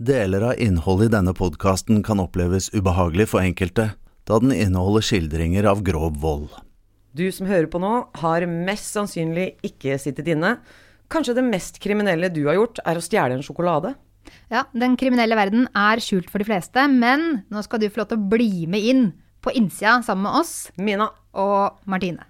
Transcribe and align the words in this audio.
Deler 0.00 0.40
av 0.40 0.60
innholdet 0.60 1.10
i 1.10 1.12
denne 1.12 1.34
podkasten 1.36 1.98
kan 2.00 2.22
oppleves 2.22 2.70
ubehagelig 2.72 3.26
for 3.34 3.44
enkelte, 3.44 3.90
da 4.24 4.38
den 4.40 4.54
inneholder 4.54 5.04
skildringer 5.04 5.66
av 5.68 5.82
grov 5.84 6.16
vold. 6.22 6.48
Du 7.12 7.26
som 7.36 7.50
hører 7.50 7.68
på 7.68 7.80
nå, 7.82 7.90
har 8.22 8.46
mest 8.48 8.94
sannsynlig 8.94 9.58
ikke 9.66 9.98
sittet 10.00 10.30
inne. 10.32 10.54
Kanskje 11.12 11.34
det 11.36 11.44
mest 11.50 11.82
kriminelle 11.84 12.30
du 12.32 12.46
har 12.46 12.56
gjort, 12.56 12.80
er 12.80 12.96
å 12.96 13.04
stjele 13.04 13.36
en 13.36 13.44
sjokolade? 13.44 13.92
Ja, 14.48 14.64
den 14.72 14.96
kriminelle 14.96 15.36
verden 15.36 15.66
er 15.76 16.00
skjult 16.00 16.30
for 16.32 16.40
de 16.40 16.48
fleste, 16.48 16.86
men 16.88 17.42
nå 17.52 17.64
skal 17.66 17.82
du 17.82 17.90
få 17.90 18.04
lov 18.04 18.12
til 18.14 18.22
å 18.22 18.30
bli 18.36 18.64
med 18.70 18.88
inn 18.94 19.04
på 19.44 19.52
innsida 19.52 19.98
sammen 20.06 20.30
med 20.30 20.40
oss 20.40 20.54
Mina. 20.80 21.10
og 21.36 21.76
Martine. 21.84 22.24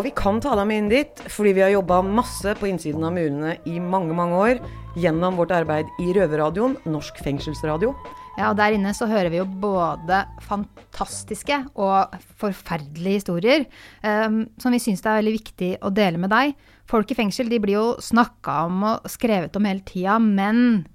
Og 0.00 0.06
vi 0.06 0.14
kan 0.16 0.38
ta 0.40 0.54
deg 0.56 0.64
med 0.64 0.78
inn 0.80 0.86
dit, 0.88 1.18
fordi 1.28 1.50
vi 1.58 1.60
har 1.60 1.74
jobba 1.74 1.98
masse 2.00 2.54
på 2.56 2.70
innsiden 2.70 3.02
av 3.04 3.12
murene 3.12 3.58
i 3.68 3.74
mange, 3.84 4.14
mange 4.16 4.38
år 4.40 4.62
gjennom 4.96 5.36
vårt 5.36 5.52
arbeid 5.52 5.90
i 6.00 6.14
Røverradioen, 6.16 6.78
Norsk 6.88 7.20
fengselsradio. 7.20 7.90
Ja, 8.38 8.46
og 8.46 8.56
der 8.56 8.78
inne 8.78 8.94
så 8.96 9.04
hører 9.10 9.28
vi 9.28 9.42
jo 9.42 9.44
både 9.44 10.22
fantastiske 10.46 11.58
og 11.76 12.16
forferdelige 12.40 13.18
historier 13.18 13.66
um, 14.00 14.46
som 14.56 14.72
vi 14.72 14.80
syns 14.80 15.04
det 15.04 15.12
er 15.12 15.20
veldig 15.20 15.36
viktig 15.36 15.70
å 15.84 15.92
dele 15.92 16.22
med 16.22 16.32
deg. 16.32 16.56
Folk 16.88 17.12
i 17.12 17.20
fengsel 17.20 17.52
de 17.52 17.60
blir 17.60 17.76
jo 17.76 17.86
snakka 18.00 18.56
om 18.70 18.80
og 18.94 19.12
skrevet 19.12 19.60
om 19.60 19.68
hele 19.68 19.84
tida, 19.84 20.16
men 20.16 20.86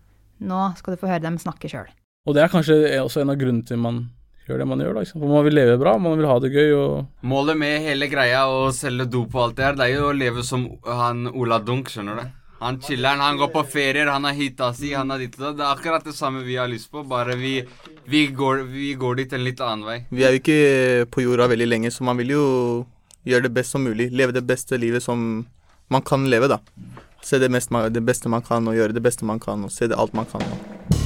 nå 0.41 0.65
skal 0.81 0.97
du 0.97 1.03
få 1.03 1.13
høre 1.13 1.27
dem 1.27 1.37
snakke 1.37 1.69
sjøl. 1.69 1.93
Og 2.25 2.33
det 2.33 2.41
er 2.41 2.49
kanskje 2.57 2.81
også 3.03 3.21
en 3.21 3.35
av 3.35 3.37
grunnene 3.37 3.69
til 3.69 3.85
man 3.85 4.07
gjør 4.47 4.61
det 4.61 4.67
man 4.69 4.79
gjør. 4.83 4.93
da, 4.93 5.03
Liksom. 5.05 5.21
For 5.21 5.33
man 5.35 5.45
vil 5.47 5.55
leve 5.57 5.77
bra, 5.81 5.97
man 5.97 6.17
vil 6.19 6.27
ha 6.29 6.39
det 6.39 6.51
gøy. 6.53 6.71
og... 6.77 7.05
Målet 7.25 7.57
med 7.57 7.81
hele 7.81 8.07
greia 8.11 8.45
å 8.47 8.71
selge 8.75 9.05
dop 9.09 9.35
og 9.35 9.43
alt 9.47 9.55
det 9.59 9.65
her, 9.65 9.75
det 9.79 9.85
er 9.89 9.95
jo 9.99 10.09
å 10.09 10.15
leve 10.17 10.43
som 10.45 10.67
han 10.85 11.27
Ola 11.33 11.59
Dunk, 11.59 11.89
skjønner 11.89 12.21
du. 12.21 12.25
Han 12.61 12.77
chiller'n, 12.79 13.19
han 13.19 13.37
går 13.37 13.49
på 13.51 13.61
ferier, 13.67 14.07
han 14.07 14.23
har 14.23 14.33
hytta 14.33 14.69
si, 14.73 14.93
han 14.95 15.09
har 15.11 15.19
ditt 15.19 15.35
og 15.37 15.43
datt. 15.43 15.57
Det 15.59 15.65
er 15.65 15.73
akkurat 15.75 16.05
det 16.07 16.13
samme 16.15 16.43
vi 16.45 16.55
har 16.55 16.69
lyst 16.71 16.87
på, 16.89 17.03
bare 17.03 17.35
vi, 17.35 17.57
vi, 18.07 18.27
går, 18.31 18.63
vi 18.71 18.93
går 18.95 19.19
dit 19.19 19.33
en 19.35 19.43
litt 19.43 19.59
annen 19.61 19.85
vei. 19.85 19.97
Vi 20.09 20.23
er 20.23 20.33
jo 20.37 20.39
ikke 20.41 21.09
på 21.11 21.25
jorda 21.25 21.49
veldig 21.51 21.67
lenge, 21.67 21.91
så 21.91 22.07
man 22.07 22.17
vil 22.21 22.31
jo 22.37 22.45
gjøre 23.27 23.49
det 23.49 23.53
best 23.57 23.75
som 23.75 23.83
mulig. 23.83 24.07
Leve 24.15 24.31
det 24.37 24.45
beste 24.47 24.79
livet 24.79 25.03
som 25.03 25.43
man 25.91 26.01
kan 26.01 26.25
leve, 26.31 26.47
da. 26.49 26.61
Se 27.25 27.37
det, 27.41 27.51
mest, 27.51 27.71
man- 27.75 27.91
det 27.91 28.05
beste 28.05 28.29
man 28.31 28.41
kan, 28.45 28.65
og 28.71 28.73
gjøre 28.77 28.93
det 28.95 29.03
beste 29.03 29.25
man 29.25 29.39
kan, 29.39 29.65
og 29.67 29.71
se 29.73 29.87
det 29.91 29.97
alt 29.99 30.13
man 30.13 30.25
kan. 30.31 30.41
Da. 30.41 31.04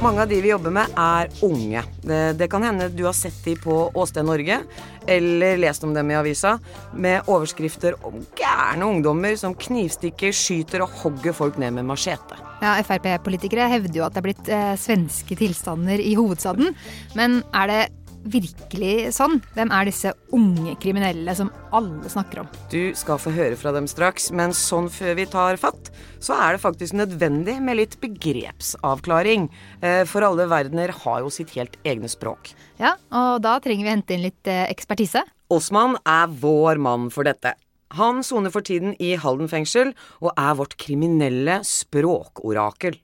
Mange 0.00 0.22
av 0.22 0.28
de 0.28 0.38
vi 0.40 0.48
jobber 0.48 0.72
med, 0.72 0.94
er 0.96 1.28
unge. 1.44 1.82
Det, 2.00 2.18
det 2.40 2.46
kan 2.48 2.62
hende 2.64 2.86
du 2.88 3.02
har 3.04 3.12
sett 3.12 3.36
de 3.44 3.52
på 3.60 3.74
Åsted 4.00 4.24
Norge, 4.24 4.56
eller 5.04 5.60
lest 5.60 5.84
om 5.84 5.92
dem 5.92 6.08
i 6.08 6.16
avisa, 6.16 6.54
med 6.96 7.28
overskrifter 7.28 7.98
om 8.08 8.16
gærne 8.38 8.88
ungdommer 8.88 9.36
som 9.36 9.52
knivstikker, 9.52 10.32
skyter 10.32 10.86
og 10.86 10.94
hogger 11.02 11.36
folk 11.36 11.60
ned 11.60 11.76
med 11.76 11.90
machete. 11.90 12.40
Ja, 12.64 12.78
Frp-politikere 12.80 13.68
hevder 13.72 14.00
jo 14.00 14.06
at 14.06 14.16
det 14.16 14.22
er 14.22 14.28
blitt 14.30 14.48
eh, 14.48 14.72
svenske 14.80 15.36
tilstander 15.36 16.00
i 16.00 16.16
hovedstaden. 16.16 16.72
Men 17.16 17.42
er 17.52 17.68
det 17.68 17.80
virkelig 18.28 19.12
sånn? 19.16 19.38
Hvem 19.54 19.70
er 19.72 19.88
disse 19.88 20.12
unge 20.36 20.74
kriminelle 20.82 21.34
som 21.38 21.50
alle 21.76 22.10
snakker 22.10 22.42
om? 22.42 22.50
Du 22.72 22.92
skal 22.98 23.20
få 23.22 23.32
høre 23.34 23.56
fra 23.60 23.72
dem 23.76 23.88
straks, 23.90 24.30
men 24.36 24.52
sånn 24.56 24.90
før 24.92 25.16
vi 25.18 25.26
tar 25.30 25.60
fatt, 25.60 25.90
så 26.20 26.36
er 26.36 26.56
det 26.56 26.62
faktisk 26.64 26.96
nødvendig 26.98 27.56
med 27.64 27.80
litt 27.80 27.96
begrepsavklaring. 28.02 29.48
Eh, 29.80 30.02
For 30.10 30.26
alle 30.26 30.48
verdener 30.50 30.92
har 31.04 31.20
jo 31.24 31.30
sitt 31.32 31.54
helt 31.56 31.76
egne 31.84 32.10
språk. 32.10 32.52
Ja, 32.80 32.96
og 33.10 33.40
da 33.44 33.58
trenger 33.62 33.86
vi 33.86 33.94
hente 33.94 34.16
inn 34.16 34.26
litt 34.26 34.46
eh, 34.50 34.66
ekspertise. 34.70 35.24
Osman 35.50 35.96
er 36.06 36.28
vår 36.28 36.78
mann 36.78 37.08
for 37.10 37.26
dette. 37.26 37.56
Han 37.98 38.22
soner 38.22 38.52
for 38.54 38.62
tiden 38.62 38.92
i 39.02 39.16
Halden 39.18 39.48
fengsel 39.50 39.94
og 40.20 40.30
er 40.38 40.54
vårt 40.60 40.76
kriminelle 40.78 41.58
språkorakel. 41.66 43.00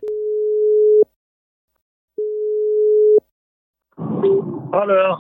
Hallo, 4.73 4.95
ja. 4.97 5.13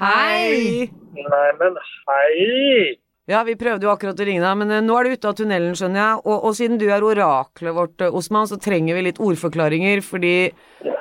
Hei! 0.00 0.88
Nei, 1.14 1.48
men 1.60 1.76
hei! 2.08 2.98
Ja, 3.30 3.42
vi 3.46 3.54
prøvde 3.58 3.86
jo 3.86 3.92
akkurat 3.92 4.18
å 4.18 4.26
ringe 4.26 4.42
deg, 4.42 4.56
men 4.58 4.72
eh, 4.74 4.80
nå 4.82 4.96
er 4.98 5.06
du 5.06 5.14
ute 5.16 5.28
av 5.30 5.36
tunnelen, 5.38 5.74
skjønner 5.78 6.00
jeg. 6.02 6.22
Og, 6.26 6.46
og 6.48 6.56
siden 6.58 6.78
du 6.80 6.86
er 6.90 7.04
oraklet 7.06 7.76
vårt, 7.76 8.02
eh, 8.02 8.14
Osman, 8.18 8.48
så 8.50 8.58
trenger 8.60 8.98
vi 8.98 9.04
litt 9.06 9.20
ordforklaringer, 9.22 10.02
fordi 10.04 10.32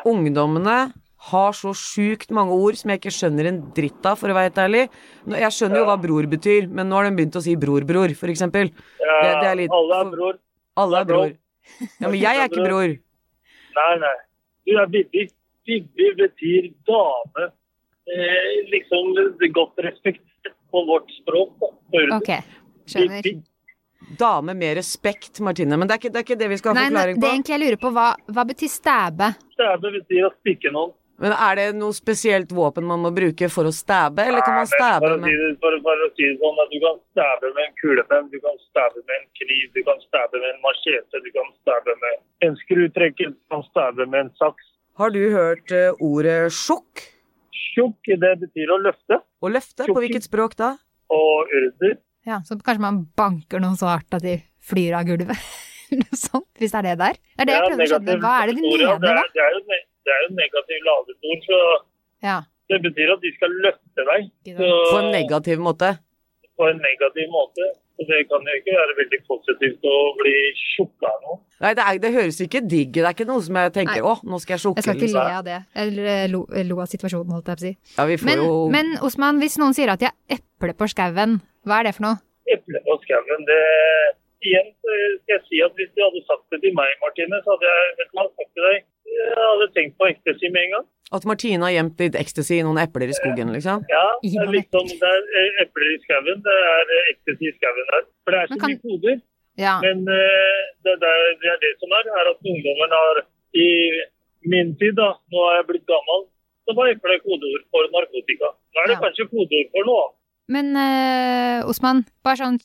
ungdommene 0.08 0.78
har 1.32 1.54
så 1.58 1.72
sjukt 1.78 2.32
mange 2.34 2.56
ord 2.58 2.78
som 2.80 2.92
jeg 2.94 3.02
ikke 3.02 3.14
skjønner 3.14 3.50
en 3.52 3.60
dritt 3.78 4.06
av, 4.10 4.18
for 4.22 4.32
å 4.34 4.38
være 4.38 4.50
helt 4.52 4.62
ærlig. 4.64 4.84
Jeg 5.38 5.54
skjønner 5.58 5.82
jo 5.84 5.88
hva 5.90 5.98
bror 6.02 6.28
betyr, 6.30 6.70
men 6.70 6.90
nå 6.90 6.98
har 6.98 7.10
de 7.10 7.16
begynt 7.20 7.38
å 7.38 7.44
si 7.46 7.54
bror-bror, 7.62 8.14
for 8.18 8.32
eksempel. 8.34 8.72
Ja, 9.02 9.18
Det- 9.22 9.36
det 9.42 9.50
er 9.52 9.56
litt- 9.64 9.76
alle 9.78 10.00
er 10.02 10.12
bror. 10.16 10.40
Alle 10.82 11.02
er 11.02 11.06
bror. 11.06 11.28
bror. 11.30 11.38
Ja, 12.02 12.08
men 12.10 12.20
jeg 12.20 12.38
er 12.38 12.48
ikke 12.50 12.66
bror. 12.68 12.96
Nei, 13.78 13.94
nei. 14.02 14.16
Du 14.68 14.78
er 14.78 14.88
Bibbi. 14.88 15.28
Bibbi 15.66 16.08
betyr 16.18 16.72
dame. 16.90 17.52
Eh, 18.10 18.70
liksom 18.72 19.14
godt 19.54 19.74
respekt 19.86 20.22
på 20.72 20.86
vårt 20.86 21.12
språk. 21.22 21.54
Da. 21.60 22.18
Ok, 22.18 22.32
skjønner. 22.90 23.42
Dame 24.20 24.54
med 24.58 24.76
respekt, 24.76 25.40
Martine. 25.40 25.78
Men 25.78 25.88
det 25.88 25.96
er 25.96 26.02
ikke 26.02 26.10
det, 26.10 26.20
er 26.24 26.26
ikke 26.26 26.40
det 26.40 26.50
vi 26.50 26.58
skal 26.58 26.74
ha 26.74 26.80
Nei, 26.80 26.88
nei, 26.90 26.96
forklaring 26.96 27.20
det 27.22 27.28
er 27.28 27.36
egentlig 27.36 27.54
jeg 27.54 27.62
lurer 27.62 27.80
på, 27.84 27.92
hva, 27.96 28.08
hva 28.34 28.48
betyr 28.50 28.72
stæbe? 28.74 29.30
Stæbe 29.54 29.94
betyr 30.00 30.26
å 30.28 30.34
spikke 30.40 30.74
noen. 30.74 30.98
Men 31.22 31.36
er 31.38 31.58
det 31.60 31.66
noe 31.78 31.94
spesielt 31.94 32.50
våpen 32.58 32.88
man 32.90 33.04
må 33.04 33.12
bruke 33.14 33.46
for 33.54 33.70
å 33.70 33.74
stæbe, 33.76 34.26
eller 34.26 34.42
kan 34.42 34.58
man 34.58 34.70
stæbe 34.72 35.12
med 35.22 35.30
det, 35.30 35.52
for, 35.62 35.76
for 35.86 36.02
å 36.02 36.10
si 36.18 36.26
det 36.26 36.40
sånn 36.42 36.62
at 36.64 36.74
Du 36.74 36.80
kan 36.82 36.98
stæbe 37.14 37.52
med 37.54 37.68
en 37.68 37.76
kulepenn, 37.78 38.30
du 38.34 38.40
kan 38.42 38.58
stæbe 38.64 39.04
med 39.06 39.16
en 39.20 39.28
kniv, 39.38 39.68
du 39.76 39.82
kan 39.86 40.02
stæbe 40.08 40.42
med 40.42 40.50
en 40.50 40.62
machete, 40.66 41.22
du 41.22 41.30
kan 41.38 41.52
stæbe 41.62 41.96
med 42.02 42.48
en 42.48 42.58
skrutrekker, 42.64 43.36
du 43.38 43.54
kan 43.54 43.62
stæbe 43.70 44.10
med 44.10 44.26
en 44.26 44.34
saks. 44.42 44.72
Har 44.98 45.14
du 45.14 45.22
hørt 45.36 45.76
eh, 45.78 45.94
ordet 46.02 46.40
sjokk? 46.58 47.06
Tjukk, 47.52 48.08
det 48.22 48.32
betyr 48.42 48.72
å 48.72 48.78
løfte. 48.82 49.18
Å 49.44 49.52
løfte? 49.52 49.88
På 49.90 50.00
hvilket 50.04 50.24
språk 50.28 50.56
da? 50.60 50.74
Og 51.12 51.52
urder. 51.52 51.98
Ja, 52.28 52.40
Så 52.46 52.56
kanskje 52.62 52.84
man 52.84 53.02
banker 53.18 53.60
noen 53.64 53.76
så 53.80 53.90
hardt 53.92 54.14
at 54.14 54.24
de 54.24 54.38
flyr 54.64 54.96
av 55.00 55.08
gulvet? 55.10 55.36
Noe 55.92 56.16
sånt, 56.16 56.48
hvis 56.62 56.72
det 56.72 56.80
er 56.80 56.86
det 56.92 56.98
der. 57.02 57.18
Det 57.36 57.44
er 57.44 57.50
det 57.50 57.56
jeg 57.58 57.64
prøver 57.68 57.84
å 57.84 57.90
skjønne. 57.92 58.16
Hva 58.24 58.34
er 58.42 58.48
det 58.52 58.56
de 58.56 58.62
mener, 58.64 58.86
da? 58.86 58.96
Det 59.02 59.12
er, 59.12 59.32
det 59.36 59.44
er 59.44 59.52
jo 59.58 59.62
ne- 59.74 59.86
det 60.02 60.14
er 60.16 60.22
jo 60.24 60.30
negativ 60.38 60.86
ladetord, 60.88 61.42
så 61.50 61.58
Ja, 62.26 62.38
det 62.72 62.80
betyr 62.86 63.12
at 63.14 63.22
de 63.26 63.32
skal 63.36 63.52
løfte 63.66 64.06
deg 64.08 64.30
så. 64.56 64.70
På 64.88 65.02
en 65.02 65.12
negativ 65.14 65.60
måte? 65.68 65.92
på 66.62 66.68
en 66.70 66.78
negativ 66.78 67.30
måte. 67.34 67.68
Det 68.10 68.20
kan 68.30 68.48
jo 68.50 68.58
ikke 68.58 68.76
være 68.78 68.96
veldig 68.98 69.20
positivt 69.30 69.88
å 69.88 69.98
bli 70.18 70.34
tjukk 70.58 71.08
av 71.08 71.18
noe. 71.26 71.38
Nei, 71.62 71.74
det, 71.78 71.84
er, 71.86 72.00
det 72.02 72.12
høres 72.16 72.40
ikke 72.42 72.64
digg 72.66 72.96
Det 72.96 73.04
er 73.06 73.14
ikke 73.14 73.28
noe 73.30 73.44
som 73.46 73.60
jeg 73.60 73.74
tenker 73.76 74.00
Nei. 74.00 74.08
å, 74.10 74.16
nå 74.26 74.40
skal 74.42 74.56
jeg 74.56 74.64
sjokke'. 74.64 74.82
Jeg 74.82 74.88
skal 74.88 75.04
ikke 75.06 75.12
le 75.14 75.36
av 75.38 75.46
det. 75.46 75.60
Eller 75.84 76.10
eh, 76.16 76.26
lo, 76.32 76.42
lo 76.72 76.80
av 76.82 76.90
situasjonen, 76.90 77.36
holdt 77.36 77.52
jeg 77.52 77.60
på 77.60 77.62
å 77.62 77.68
si. 77.68 77.74
Ja, 77.98 78.08
vi 78.10 78.18
får 78.22 78.32
Men, 78.32 78.46
jo 78.46 78.58
men 78.74 78.96
Osman, 79.06 79.42
hvis 79.44 79.60
noen 79.62 79.78
sier 79.78 79.94
at 79.94 80.02
de 80.02 80.10
har 80.10 80.38
eple 80.38 80.74
på 80.78 80.90
skauen, 80.90 81.38
hva 81.68 81.82
er 81.82 81.90
det 81.90 81.96
for 82.00 82.08
noe? 82.08 82.22
Eple 82.50 82.82
på 82.88 82.98
skauen, 83.06 83.46
det 83.50 83.62
Igjen 84.42 84.72
skal 84.74 85.02
jeg 85.30 85.42
si 85.46 85.60
at 85.62 85.76
hvis 85.78 85.92
de 85.94 86.02
hadde 86.02 86.22
sagt 86.26 86.48
det 86.50 86.58
til 86.64 86.74
meg, 86.74 86.96
Martine, 87.04 87.38
så 87.46 87.54
hadde 87.54 87.68
jeg 87.70 87.92
vet 88.00 88.08
du 88.10 88.18
sagt 88.18 88.40
sagt 88.42 88.56
til 88.58 88.66
deg 88.66 88.78
Jeg 89.12 89.38
hadde 89.38 89.68
tenkt 89.76 89.98
på 90.00 90.08
ecstasy 90.10 90.50
med 90.54 90.62
en 90.68 90.74
gang. 90.78 90.86
At 91.12 91.26
Martine 91.28 91.66
har 91.68 91.74
gjemt 91.76 92.00
litt 92.00 92.16
ecstasy 92.16 92.56
i 92.60 92.64
noen 92.64 92.80
epler 92.80 93.10
i 93.12 93.16
skogen, 93.18 93.50
liksom. 93.52 93.82
Ja, 93.92 94.04
det 94.24 94.32
er 94.40 94.52
liksom 94.54 94.88
Det 94.88 95.10
er 95.10 95.26
eh, 95.42 95.58
epler 95.66 95.90
i 95.92 95.98
skauen, 96.06 96.40
det 96.46 96.56
er 96.70 96.94
eh, 96.96 97.10
ecstasy 97.12 97.50
i 97.50 97.54
skauen 97.58 97.90
her. 97.92 98.06
For 98.24 98.32
det 98.36 98.40
er 98.46 98.48
så 98.54 98.60
kan- 98.62 98.72
mye 98.72 98.82
koder. 98.86 99.20
Ja. 99.60 99.74
Men 99.84 100.06
uh, 100.08 100.60
det, 100.88 100.94
det, 101.02 101.10
er, 101.12 101.26
det 101.42 101.50
er 101.52 101.58
det 101.60 101.72
som 101.84 101.92
er, 101.98 102.08
er 102.22 102.30
at 102.32 102.40
ungdommen 102.48 102.94
har 102.96 103.20
i 103.60 103.68
min 104.48 104.72
tid, 104.80 104.96
da, 104.98 105.10
nå 105.34 105.42
er 105.50 105.58
jeg 105.60 105.68
blitt 105.74 105.86
gammel, 105.92 106.24
så 106.66 106.74
var 106.78 106.88
eple 106.94 107.18
kodeord 107.26 107.66
for 107.76 107.92
narkotika. 107.92 108.54
Nå 108.72 108.80
er 108.86 108.88
det 108.94 108.96
Ja. 108.96 109.02
kanskje 109.04 109.28
kodeord 109.34 109.70
for 109.76 109.90
noe. 109.92 110.06
Men 110.56 110.72
uh, 110.80 111.68
Osman, 111.70 112.06
bare 112.24 112.40
sånn 112.40 112.58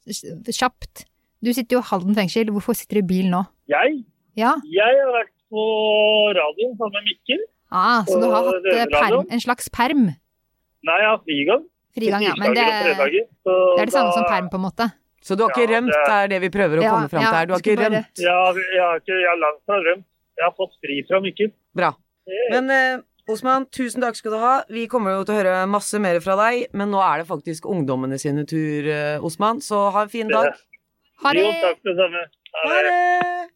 kjapt. 0.47 1.05
Du 1.43 1.51
sitter 1.53 1.77
jo 1.77 1.83
i 1.83 1.89
Halden 1.91 2.15
fengsel, 2.17 2.49
hvorfor 2.55 2.79
sitter 2.79 3.01
du 3.01 3.05
i 3.05 3.09
bil 3.11 3.27
nå? 3.35 3.43
Jeg, 3.71 4.05
Ja, 4.39 4.55
jeg 4.71 4.97
har 5.03 5.11
vært 5.19 5.35
på 5.53 5.63
radioen 6.37 6.77
sammen 6.79 6.93
med 6.99 7.05
Mikkel. 7.11 7.41
ah, 7.71 8.03
så 8.09 8.21
du 8.21 8.27
har 8.31 8.45
hatt 8.51 8.69
eh, 8.73 8.85
perm, 8.93 9.27
en 9.31 9.41
slags 9.43 9.69
perm? 9.71 10.05
Nei, 10.87 10.99
jeg 11.03 11.09
har 11.11 11.19
frigang. 11.25 11.65
Frigang, 11.97 12.23
ja. 12.27 12.35
Men 12.39 12.55
det, 12.55 12.65
det 12.67 13.81
er 13.81 13.87
det 13.87 13.93
samme 13.95 14.11
da- 14.13 14.17
som 14.19 14.25
perm, 14.29 14.49
på 14.53 14.59
en 14.61 14.67
måte. 14.69 14.91
Så 15.27 15.35
du 15.35 15.43
har 15.43 15.51
ikke 15.51 15.65
Ja, 15.67 15.79
rømt, 15.81 15.91
det- 15.91 16.13
er 16.15 16.29
det 16.29 16.41
vi 16.45 16.51
prøver 16.55 16.79
å 16.79 16.83
Ja, 16.85 16.91
komme 16.95 17.09
fram 17.11 17.23
ja, 17.23 17.29
til 17.31 17.37
her. 17.39 17.47
Du 17.47 17.53
har 17.55 17.61
ikke 17.65 17.77
bare- 17.77 17.91
rømt. 17.97 18.19
Ja, 18.23 18.37
jeg 18.53 18.81
har, 18.85 19.01
ikke, 19.01 19.17
jeg 19.23 19.29
har 19.33 19.41
langt 19.43 19.61
fra 19.67 19.77
rømt. 19.83 20.05
Jeg 20.37 20.45
har 20.45 20.55
fått 20.59 20.75
fri 20.85 21.03
fra 21.09 21.21
Mikkel. 21.25 21.53
Bra. 21.75 21.91
Men 22.53 22.71
eh, 22.71 22.99
Osman, 23.29 23.67
tusen 23.75 24.01
takk 24.05 24.15
skal 24.15 24.31
du 24.33 24.39
ha. 24.39 24.63
Vi 24.71 24.87
kommer 24.87 25.17
jo 25.17 25.25
til 25.25 25.35
å 25.35 25.39
høre 25.41 25.67
masse 25.67 25.99
mer 25.99 26.21
fra 26.21 26.37
deg, 26.37 26.69
men 26.73 26.91
nå 26.93 27.01
er 27.03 27.23
det 27.23 27.27
faktisk 27.27 27.67
ungdommene 27.67 28.19
sine 28.21 28.45
tur, 28.47 28.87
eh, 28.87 29.19
Osman, 29.19 29.59
så 29.59 29.91
ha 29.91 30.03
en 30.03 30.09
fin 30.13 30.29
dag. 30.29 30.53
Ha 31.25 31.33
det. 31.33 31.43
Jo, 31.43 31.51
takk 31.65 31.83
det 31.83 31.97
samme. 31.97 32.23
Ha 32.55 32.69
Ha 32.69 32.83
det. 32.83 32.93
det! 32.93 33.51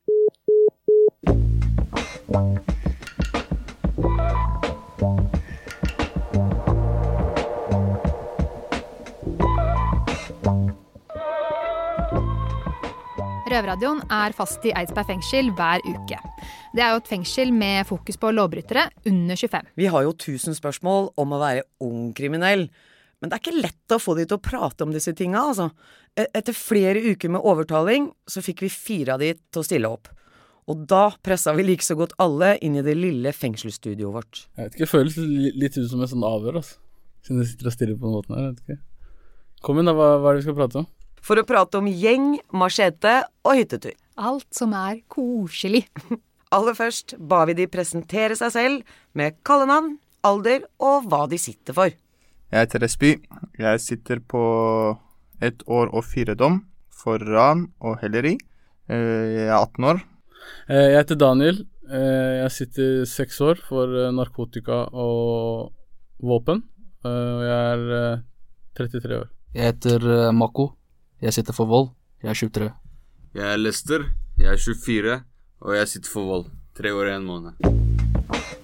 Røverradioen 2.31 2.45
er 14.15 14.31
fast 14.37 14.63
i 14.63 14.71
Eidsberg 14.79 15.09
fengsel 15.09 15.49
hver 15.59 15.83
uke. 15.83 16.21
Det 16.71 16.85
er 16.85 16.93
jo 16.95 17.01
et 17.01 17.11
fengsel 17.11 17.51
med 17.51 17.83
fokus 17.89 18.15
på 18.21 18.31
lovbrytere 18.31 18.85
under 19.11 19.35
25. 19.35 19.73
Vi 19.75 19.91
har 19.91 20.07
jo 20.07 20.15
tusen 20.15 20.55
spørsmål 20.55 21.11
om 21.19 21.35
å 21.35 21.43
være 21.43 21.67
ung 21.83 22.15
kriminell, 22.15 22.69
men 23.19 23.27
det 23.27 23.35
er 23.35 23.43
ikke 23.43 23.59
lett 23.59 23.97
å 23.97 23.99
få 23.99 24.15
de 24.15 24.29
til 24.31 24.39
å 24.39 24.45
prate 24.45 24.87
om 24.87 24.95
disse 24.95 25.11
tinga, 25.19 25.43
altså. 25.51 25.67
E- 26.15 26.31
Etter 26.31 26.55
flere 26.55 27.03
uker 27.11 27.35
med 27.35 27.43
overtaling, 27.43 28.15
så 28.23 28.39
fikk 28.39 28.63
vi 28.63 28.71
fire 28.71 29.19
av 29.19 29.27
de 29.27 29.35
til 29.35 29.65
å 29.65 29.67
stille 29.67 29.91
opp. 29.91 30.07
Og 30.71 30.85
da 30.91 31.09
pressa 31.25 31.53
vi 31.57 31.65
like 31.67 31.83
så 31.85 31.97
godt 31.99 32.15
alle 32.23 32.53
inn 32.63 32.77
i 32.79 32.85
det 32.87 32.95
lille 32.99 33.33
fengselsstudioet 33.35 34.15
vårt. 34.15 34.45
Jeg 34.55 34.69
vet 34.69 34.77
ikke, 34.77 34.85
det 34.87 34.93
føles 34.93 35.17
litt 35.59 35.79
ut 35.81 35.89
som 35.91 36.05
et 36.05 36.13
sånt 36.13 36.27
avhør, 36.29 36.61
altså. 36.63 36.79
Siden 37.27 37.43
jeg 37.43 37.51
sitter 37.53 37.69
og 37.71 37.75
stiller 37.75 37.99
på 37.99 38.07
den 38.07 38.15
måten 38.17 38.37
her. 38.37 38.45
Jeg 38.47 38.53
vet 38.55 38.63
ikke. 38.65 38.81
Kom 39.67 39.81
inn, 39.83 39.91
da. 39.91 39.95
Hva, 39.99 40.09
hva 40.23 40.31
er 40.31 40.39
det 40.39 40.43
vi 40.45 40.47
skal 40.47 40.59
prate 40.61 40.81
om? 40.85 40.87
For 41.21 41.37
å 41.41 41.45
prate 41.49 41.81
om 41.83 41.89
gjeng, 41.91 42.29
machete 42.57 43.17
og 43.45 43.59
hyttetur. 43.59 43.97
Alt 44.21 44.47
som 44.57 44.73
er 44.77 45.03
koselig. 45.13 45.83
Aller 46.55 46.75
først 46.79 47.17
ba 47.19 47.43
vi 47.51 47.55
de 47.59 47.67
presentere 47.71 48.39
seg 48.39 48.55
selv 48.55 48.95
med 49.19 49.37
kallenavn, 49.47 49.99
alder 50.27 50.65
og 50.83 51.07
hva 51.11 51.27
de 51.31 51.39
sitter 51.41 51.77
for. 51.77 51.93
Jeg 52.51 52.65
heter 52.67 52.83
Espy. 52.87 53.13
Jeg 53.61 53.83
sitter 53.85 54.19
på 54.23 54.41
ett 55.45 55.63
år 55.71 55.93
og 55.95 56.03
fire 56.09 56.35
dom 56.35 56.63
for 56.91 57.23
ran 57.23 57.69
og 57.81 58.01
helleri. 58.03 58.35
Eh, 58.91 58.97
Jeg 59.37 59.47
er 59.47 59.55
18 59.61 59.87
år. 59.93 60.01
Eh, 60.69 60.91
Jeg 60.93 60.99
heter 61.03 61.17
Daniel. 61.21 61.67
Eh, 61.91 62.43
Jeg 62.45 62.51
sitter 62.51 63.05
seks 63.07 63.41
år 63.41 63.57
for 63.69 63.87
eh, 64.07 64.11
narkotika 64.13 64.85
og 64.93 65.73
våpen. 66.23 66.63
Eh, 67.05 67.11
Og 67.11 67.43
jeg 67.43 67.61
er 67.73 68.15
eh, 68.15 68.21
33 68.77 69.19
år. 69.21 69.29
Jeg 69.55 69.65
heter 69.75 70.33
Mako. 70.33 70.73
Jeg 71.21 71.33
sitter 71.35 71.53
for 71.53 71.67
vold. 71.67 71.91
Jeg 72.23 72.31
er 72.31 72.35
23. 72.35 72.71
Jeg 73.35 73.53
er 73.53 73.57
Lester. 73.59 74.05
Jeg 74.39 74.53
er 74.53 74.57
24, 74.57 75.21
og 75.61 75.75
jeg 75.77 75.89
sitter 75.89 76.11
for 76.11 76.25
vold. 76.31 76.47
Tre 76.77 76.95
år 76.95 77.11
og 77.11 77.17
en 77.17 77.27
måned. 77.29 78.61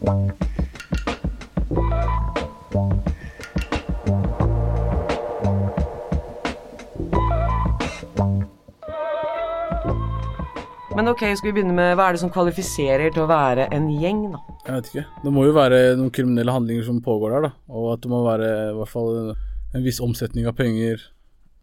Men 10.96 11.10
ok, 11.10 11.26
skal 11.37 11.50
vi 11.50 11.58
begynne 11.58 11.75
med 11.76 11.90
hva 11.98 12.06
er 12.08 12.16
det 12.16 12.22
som 12.22 12.31
kvalifiserer 12.32 13.10
til 13.12 13.26
å 13.26 13.28
være 13.28 13.66
en 13.76 13.90
gjeng, 14.00 14.22
da? 14.32 14.38
Jeg 14.64 14.72
vet 14.78 14.87
ikke. 14.88 15.02
Det 15.26 15.32
må 15.37 15.43
jo 15.44 15.52
være 15.52 15.81
noen 15.98 16.12
kriminelle 16.14 16.54
handlinger 16.54 16.87
som 16.87 17.02
pågår 17.04 17.34
der, 17.34 17.44
da. 17.50 17.50
Og 17.69 17.90
at 17.93 18.00
det 18.06 18.12
må 18.12 18.22
være 18.25 18.48
i 18.70 18.76
hvert 18.78 18.93
fall 18.94 19.10
en, 19.26 19.82
viss 19.84 20.00
omsetning 20.00 20.48
av 20.48 20.56
penger. 20.56 21.04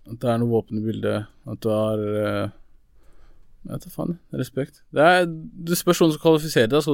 At 0.06 0.20
det 0.22 0.30
er 0.30 0.38
noe 0.38 0.54
våpen 0.54 0.84
i 0.84 0.86
bildet. 0.86 1.26
At 1.50 1.64
du 1.66 1.72
har 1.74 2.04
eh, 2.04 2.54
Jeg 3.64 3.72
vet 3.72 3.88
da 3.88 3.96
faen. 3.96 4.16
Respekt. 4.38 4.84
Det, 4.94 5.10
er, 5.16 5.26
du 5.26 5.74
spørs 5.82 6.04
noen 6.04 6.14
som 6.14 6.26
kvalifiserer 6.28 6.70
deg. 6.70 6.86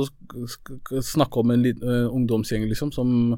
Skal 0.56 0.82
du 0.94 1.04
snakke 1.12 1.44
om 1.44 1.52
en 1.52 1.68
liten 1.68 1.92
uh, 1.92 2.08
ungdomsgjeng, 2.08 2.70
liksom, 2.72 2.96
som 2.96 3.36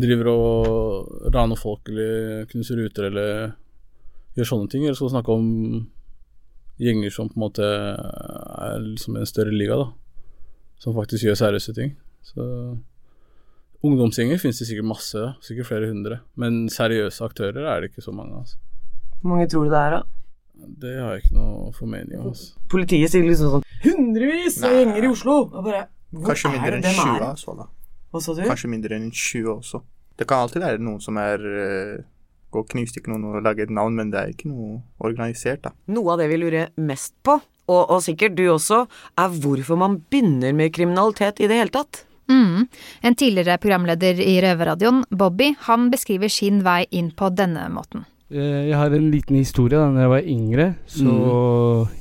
driver 0.00 0.32
og 0.32 1.32
raner 1.34 1.60
folk 1.60 1.92
eller 1.92 2.48
knuser 2.48 2.80
ruter 2.80 3.12
eller 3.12 3.50
gjør 4.38 4.54
sånne 4.54 4.72
ting? 4.72 4.88
Eller 4.88 4.96
skal 4.96 5.12
du 5.12 5.18
snakke 5.18 5.36
om 5.36 5.48
gjenger 6.80 7.12
som 7.14 7.28
på 7.30 7.38
en 7.38 7.44
måte 7.44 7.66
er 7.66 8.78
liksom 8.84 9.18
en 9.20 9.28
større 9.28 9.54
liga, 9.54 9.76
da? 9.80 9.90
som 10.80 10.96
faktisk 10.96 11.26
gjør 11.28 11.36
seriøse 11.36 11.74
ting. 11.76 11.92
Så 12.24 12.44
Ungdomsgjenger 13.84 14.40
finnes 14.40 14.58
det 14.60 14.66
sikkert 14.68 14.88
masse, 14.90 15.20
sikkert 15.44 15.68
flere 15.70 15.88
hundre. 15.88 16.20
Men 16.40 16.66
seriøse 16.72 17.24
aktører 17.24 17.64
er 17.64 17.80
det 17.80 17.90
ikke 17.90 18.04
så 18.04 18.12
mange. 18.12 18.36
Altså. 18.36 18.58
Hvor 19.20 19.32
mange 19.32 19.48
tror 19.48 19.64
du 19.64 19.72
det 19.72 19.80
er, 19.80 19.94
da? 19.96 20.00
Det 20.82 20.92
har 20.98 21.14
jeg 21.14 21.24
ikke 21.24 21.36
noe 21.38 21.72
formening 21.72 22.20
om. 22.20 22.32
Altså. 22.34 22.60
Politiet 22.72 23.12
sier 23.12 23.24
liksom 23.24 23.54
sånn 23.54 23.66
Hundrevis 23.80 24.58
av 24.68 24.76
gjenger 24.76 25.06
i 25.06 25.08
Oslo! 25.08 25.36
Og 25.48 25.64
bare 25.64 25.86
Hvor 26.12 26.34
Kanskje 26.34 26.52
mindre 26.52 26.76
enn 26.76 26.84
20, 26.84 27.14
er 27.14 27.26
altså. 27.30 27.54
da. 27.56 27.66
Hva 28.10 28.20
sa 28.20 28.34
du? 28.36 28.42
Kanskje 28.44 28.72
mindre 28.72 28.98
enn 28.98 29.08
20 29.08 29.52
også. 29.54 29.80
Det 30.20 30.26
kan 30.28 30.44
alltid 30.44 30.64
være 30.66 30.82
noen 30.84 31.00
som 31.00 31.16
er 31.22 31.46
uh, 31.46 32.02
Gå 32.50 32.64
og 32.64 32.68
knivstikke 32.72 33.12
noen 33.12 33.28
og 33.30 33.44
lage 33.46 33.62
et 33.62 33.70
navn, 33.70 33.94
men 33.94 34.10
det 34.10 34.20
er 34.20 34.32
ikke 34.32 34.50
noe 34.50 34.80
organisert, 34.98 35.62
da. 35.62 35.70
Noe 35.94 36.14
av 36.14 36.22
det 36.22 36.28
vi 36.32 36.38
lurer 36.42 36.72
mest 36.82 37.14
på, 37.22 37.36
og, 37.70 37.82
og 37.86 38.00
sikkert 38.02 38.34
du 38.38 38.48
også, 38.50 38.84
er 39.22 39.34
hvorfor 39.42 39.78
man 39.78 40.00
begynner 40.10 40.54
med 40.58 40.72
kriminalitet 40.74 41.38
i 41.38 41.50
det 41.50 41.60
hele 41.60 41.74
tatt. 41.74 42.04
Mm. 42.30 42.66
En 43.06 43.14
tidligere 43.18 43.58
programleder 43.62 44.18
i 44.22 44.36
Røverradioen, 44.42 45.04
Bobby, 45.10 45.52
han 45.66 45.88
beskriver 45.90 46.30
sin 46.30 46.62
vei 46.66 46.84
inn 46.90 47.10
på 47.14 47.30
denne 47.34 47.66
måten. 47.74 48.04
Eh, 48.30 48.68
Jeg 48.70 48.76
har 48.78 48.94
en 48.94 49.10
liten 49.10 49.36
historie. 49.36 49.78
Da 49.78 49.90
når 49.90 50.04
jeg 50.04 50.12
var 50.14 50.28
yngre, 50.34 50.68
så 50.86 51.14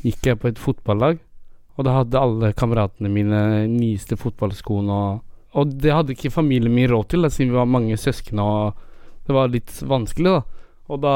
gikk 0.06 0.30
jeg 0.30 0.40
på 0.42 0.52
et 0.52 0.62
fotballag. 0.62 1.18
Og 1.78 1.86
da 1.88 1.96
hadde 1.96 2.20
alle 2.20 2.54
kameratene 2.54 3.10
mine 3.10 3.42
nyeste 3.72 4.18
fotballskoene. 4.20 4.92
Og, 4.92 5.24
og 5.58 5.74
det 5.82 5.94
hadde 5.96 6.14
ikke 6.14 6.34
familien 6.34 6.76
min 6.76 6.90
råd 6.92 7.10
til, 7.14 7.24
da, 7.26 7.30
siden 7.34 7.54
vi 7.54 7.62
var 7.62 7.70
mange 7.70 7.98
søsken. 7.98 8.42
Og 8.44 8.78
det 9.30 9.36
var 9.38 9.52
litt 9.54 9.76
vanskelig, 9.86 10.40
da. 10.40 10.70
Og 10.90 11.04
da 11.04 11.16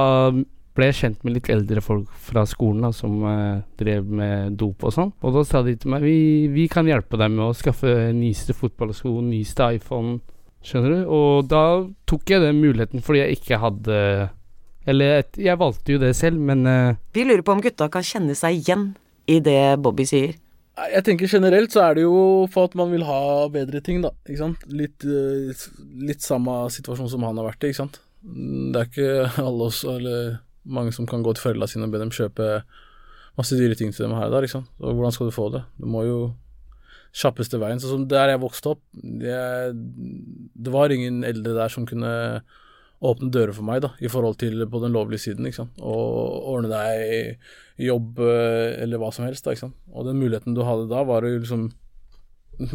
ble 0.73 0.89
jeg 0.89 0.97
kjent 0.99 1.23
med 1.25 1.35
litt 1.35 1.49
eldre 1.53 1.81
folk 1.85 2.09
fra 2.27 2.43
skolen 2.49 2.85
da, 2.85 2.91
som 2.93 3.23
eh, 3.29 3.63
drev 3.77 4.09
med 4.09 4.57
dop 4.57 4.85
og 4.85 4.93
sånn. 4.93 5.11
Og 5.21 5.35
da 5.35 5.43
sa 5.45 5.61
de 5.65 5.75
til 5.77 5.93
meg 5.93 6.05
vi, 6.05 6.17
vi 6.53 6.67
kan 6.71 6.89
hjelpe 6.89 7.17
deg 7.19 7.33
med 7.33 7.45
å 7.47 7.57
skaffe 7.57 8.11
nyeste 8.13 8.55
fotballsko, 8.57 9.15
nyeste 9.25 9.69
iPhone. 9.77 10.19
Skjønner 10.65 10.95
du? 10.95 11.01
Og 11.13 11.49
da 11.51 11.63
tok 12.09 12.33
jeg 12.33 12.41
den 12.45 12.61
muligheten 12.61 13.03
fordi 13.03 13.19
jeg 13.19 13.39
ikke 13.41 13.57
hadde 13.59 13.97
Eller 14.87 15.25
jeg 15.35 15.59
valgte 15.59 15.97
jo 15.97 15.99
det 15.99 16.13
selv, 16.15 16.39
men 16.39 16.63
eh, 16.69 17.01
Vi 17.17 17.25
lurer 17.27 17.43
på 17.45 17.57
om 17.57 17.63
gutta 17.63 17.89
kan 17.91 18.05
kjenne 18.05 18.37
seg 18.37 18.61
igjen 18.61 18.93
i 19.27 19.41
det 19.43 19.81
Bobby 19.83 20.05
sier. 20.07 20.37
Jeg 20.73 21.05
tenker 21.05 21.29
generelt 21.29 21.73
så 21.73 21.83
er 21.85 21.97
det 21.99 22.05
jo 22.07 22.47
for 22.53 22.65
at 22.69 22.77
man 22.77 22.89
vil 22.89 23.03
ha 23.05 23.45
bedre 23.53 23.81
ting, 23.85 24.01
da. 24.01 24.09
Ikke 24.25 24.41
sant? 24.41 24.63
Litt, 24.73 25.05
eh, 25.05 25.53
litt 26.01 26.25
samme 26.25 26.63
situasjon 26.73 27.11
som 27.11 27.25
han 27.27 27.37
har 27.37 27.51
vært 27.51 27.67
i, 27.67 27.69
ikke 27.73 27.83
sant. 27.83 27.99
Det 28.23 28.79
er 28.79 28.89
ikke 28.89 29.43
alle 29.49 29.67
oss, 29.69 29.83
eller 29.85 30.39
mange 30.63 30.93
som 30.95 31.05
kan 31.09 31.21
gå 31.25 31.35
til 31.35 31.45
foreldrene 31.45 31.69
sine 31.69 31.85
og 31.85 31.93
be 31.93 32.01
dem 32.01 32.13
kjøpe 32.13 32.63
masse 33.37 33.57
dyre 33.57 33.77
ting 33.77 33.91
til 33.93 34.07
dem 34.07 34.15
her 34.17 34.29
og 34.29 34.35
der, 34.37 34.47
ikke 34.47 34.57
sant. 34.59 34.73
Og 34.81 34.97
hvordan 34.97 35.13
skal 35.13 35.29
du 35.29 35.35
få 35.35 35.47
det? 35.53 35.63
Du 35.77 35.85
må 35.89 36.05
jo 36.07 36.17
kjappeste 37.13 37.59
veien. 37.61 37.81
Sånn 37.81 37.93
som 37.93 38.09
der 38.09 38.33
jeg 38.33 38.41
vokste 38.41 38.73
opp, 38.73 38.81
det, 38.97 39.37
det 39.73 40.73
var 40.73 40.93
ingen 40.93 41.21
eldre 41.27 41.53
der 41.57 41.73
som 41.73 41.85
kunne 41.89 42.13
åpne 43.03 43.29
dører 43.35 43.53
for 43.53 43.67
meg, 43.67 43.83
da, 43.83 43.91
i 44.01 44.09
forhold 44.09 44.39
til 44.41 44.63
på 44.71 44.81
den 44.81 44.95
lovlige 44.95 45.27
siden, 45.27 45.45
ikke 45.45 45.61
sant. 45.65 45.81
Og 45.83 46.49
ordne 46.55 46.71
deg 46.71 47.43
jobb 47.79 48.19
eh, 48.21 48.81
eller 48.83 49.01
hva 49.01 49.09
som 49.13 49.25
helst, 49.25 49.45
da, 49.45 49.53
ikke 49.53 49.67
sant. 49.67 49.77
Og 49.93 50.05
den 50.07 50.19
muligheten 50.21 50.55
du 50.57 50.63
hadde 50.65 50.89
da, 50.91 51.03
var 51.07 51.25
å 51.25 51.31
liksom 51.31 51.69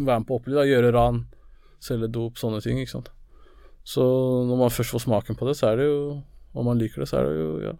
være 0.07 0.19
med 0.21 0.27
på 0.27 0.39
opplegg, 0.39 0.59
da, 0.59 0.67
gjøre 0.67 0.93
ran, 0.95 1.23
selge 1.83 2.11
dop, 2.11 2.39
sånne 2.41 2.61
ting, 2.65 2.81
ikke 2.81 2.97
sant. 2.97 3.11
Så 3.87 4.03
når 4.45 4.59
man 4.59 4.73
først 4.73 4.93
får 4.93 5.05
smaken 5.05 5.39
på 5.39 5.47
det, 5.47 5.55
så 5.57 5.71
er 5.71 5.79
det 5.79 5.85
jo 5.87 6.01
Om 6.53 6.65
man 6.65 6.79
liker 6.81 7.01
det, 7.01 7.07
så 7.09 7.19
er 7.21 7.29
det 7.29 7.37
jo 7.39 7.51
Ja. 7.63 7.73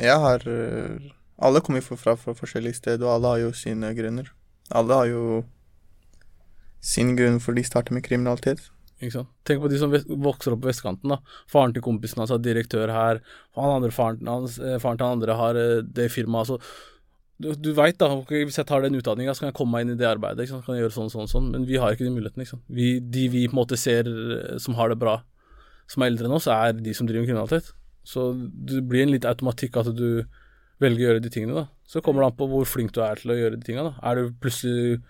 Jeg 0.00 0.20
har 0.22 0.46
eh, 0.48 1.10
Alle 1.38 1.60
kommer 1.60 1.82
fra, 1.84 2.14
fra 2.16 2.34
forskjellige 2.34 2.78
steder, 2.78 3.04
og 3.04 3.12
alle 3.16 3.32
har 3.32 3.38
jo 3.42 3.52
sine 3.52 3.90
grunner. 3.94 4.30
Alle 4.70 4.94
har 4.94 5.06
jo 5.10 5.42
sin 6.80 7.16
grunn 7.16 7.40
for 7.40 7.56
de 7.56 7.64
starter 7.64 7.94
med 7.94 8.04
kriminalitet. 8.06 8.70
Tenk 9.00 9.60
på 9.60 9.68
de 9.68 9.78
som 9.80 9.92
vokser 9.92 10.54
opp 10.54 10.62
på 10.62 10.70
vestkanten. 10.70 11.10
da 11.10 11.18
Faren 11.50 11.74
til 11.74 11.82
kompisen 11.84 12.22
hans 12.22 12.32
er 12.34 12.42
direktør 12.42 12.92
her. 12.94 13.20
Han 13.58 13.76
andre, 13.78 13.90
faren, 13.90 14.26
hans, 14.26 14.58
eh, 14.58 14.78
faren 14.82 15.00
til 15.00 15.06
han 15.06 15.18
andre 15.18 15.38
har 15.38 15.58
eh, 15.60 15.82
det 15.82 16.10
firmaet. 16.14 16.48
altså 16.48 16.60
du, 17.42 17.50
du 17.58 17.72
veit 17.74 17.98
da, 17.98 18.12
okay, 18.14 18.44
hvis 18.46 18.60
jeg 18.60 18.68
tar 18.68 18.84
den 18.84 18.94
utdanninga, 18.94 19.34
så 19.34 19.42
kan 19.42 19.50
jeg 19.50 19.56
komme 19.58 19.74
meg 19.74 19.84
inn 19.84 19.96
i 19.96 19.98
det 19.98 20.06
arbeidet. 20.06 20.44
Ikke 20.44 20.54
sant? 20.54 20.66
Kan 20.68 20.78
jeg 20.78 20.84
gjøre 20.84 20.96
sånn, 20.96 21.10
sånn, 21.12 21.30
sånn. 21.30 21.48
Men 21.50 21.66
vi 21.66 21.80
har 21.82 21.94
ikke 21.94 22.06
de 22.06 22.14
mulighetene. 22.14 22.46
Ikke 22.46 22.54
sant? 22.54 22.66
Vi, 22.70 22.90
de 23.00 23.24
vi 23.32 23.46
på 23.48 23.56
en 23.56 23.60
måte 23.60 23.78
ser 23.80 24.08
eh, 24.10 24.54
som 24.62 24.78
har 24.78 24.92
det 24.92 25.00
bra, 25.02 25.18
som 25.90 26.04
er 26.04 26.12
eldre 26.12 26.30
enn 26.30 26.36
oss, 26.38 26.46
er 26.50 26.78
de 26.78 26.94
som 26.96 27.08
driver 27.08 27.24
med 27.24 27.32
kriminalitet. 27.32 27.74
Så 28.06 28.30
det 28.38 28.84
blir 28.86 29.04
en 29.04 29.14
litt 29.14 29.26
automatikk 29.28 29.80
at 29.80 29.90
du 29.96 30.22
velger 30.82 31.00
å 31.00 31.08
gjøre 31.08 31.24
de 31.24 31.32
tingene, 31.32 31.64
da. 31.64 31.66
Så 31.88 32.02
kommer 32.04 32.22
det 32.22 32.30
an 32.30 32.38
på 32.38 32.48
hvor 32.50 32.66
flink 32.68 32.94
du 32.94 33.02
er 33.04 33.20
til 33.20 33.34
å 33.34 33.38
gjøre 33.38 33.58
de 33.58 33.66
tingene, 33.66 33.90
da. 33.90 34.06
Er 34.06 34.20
du 34.20 34.34
plutselig 34.42 35.02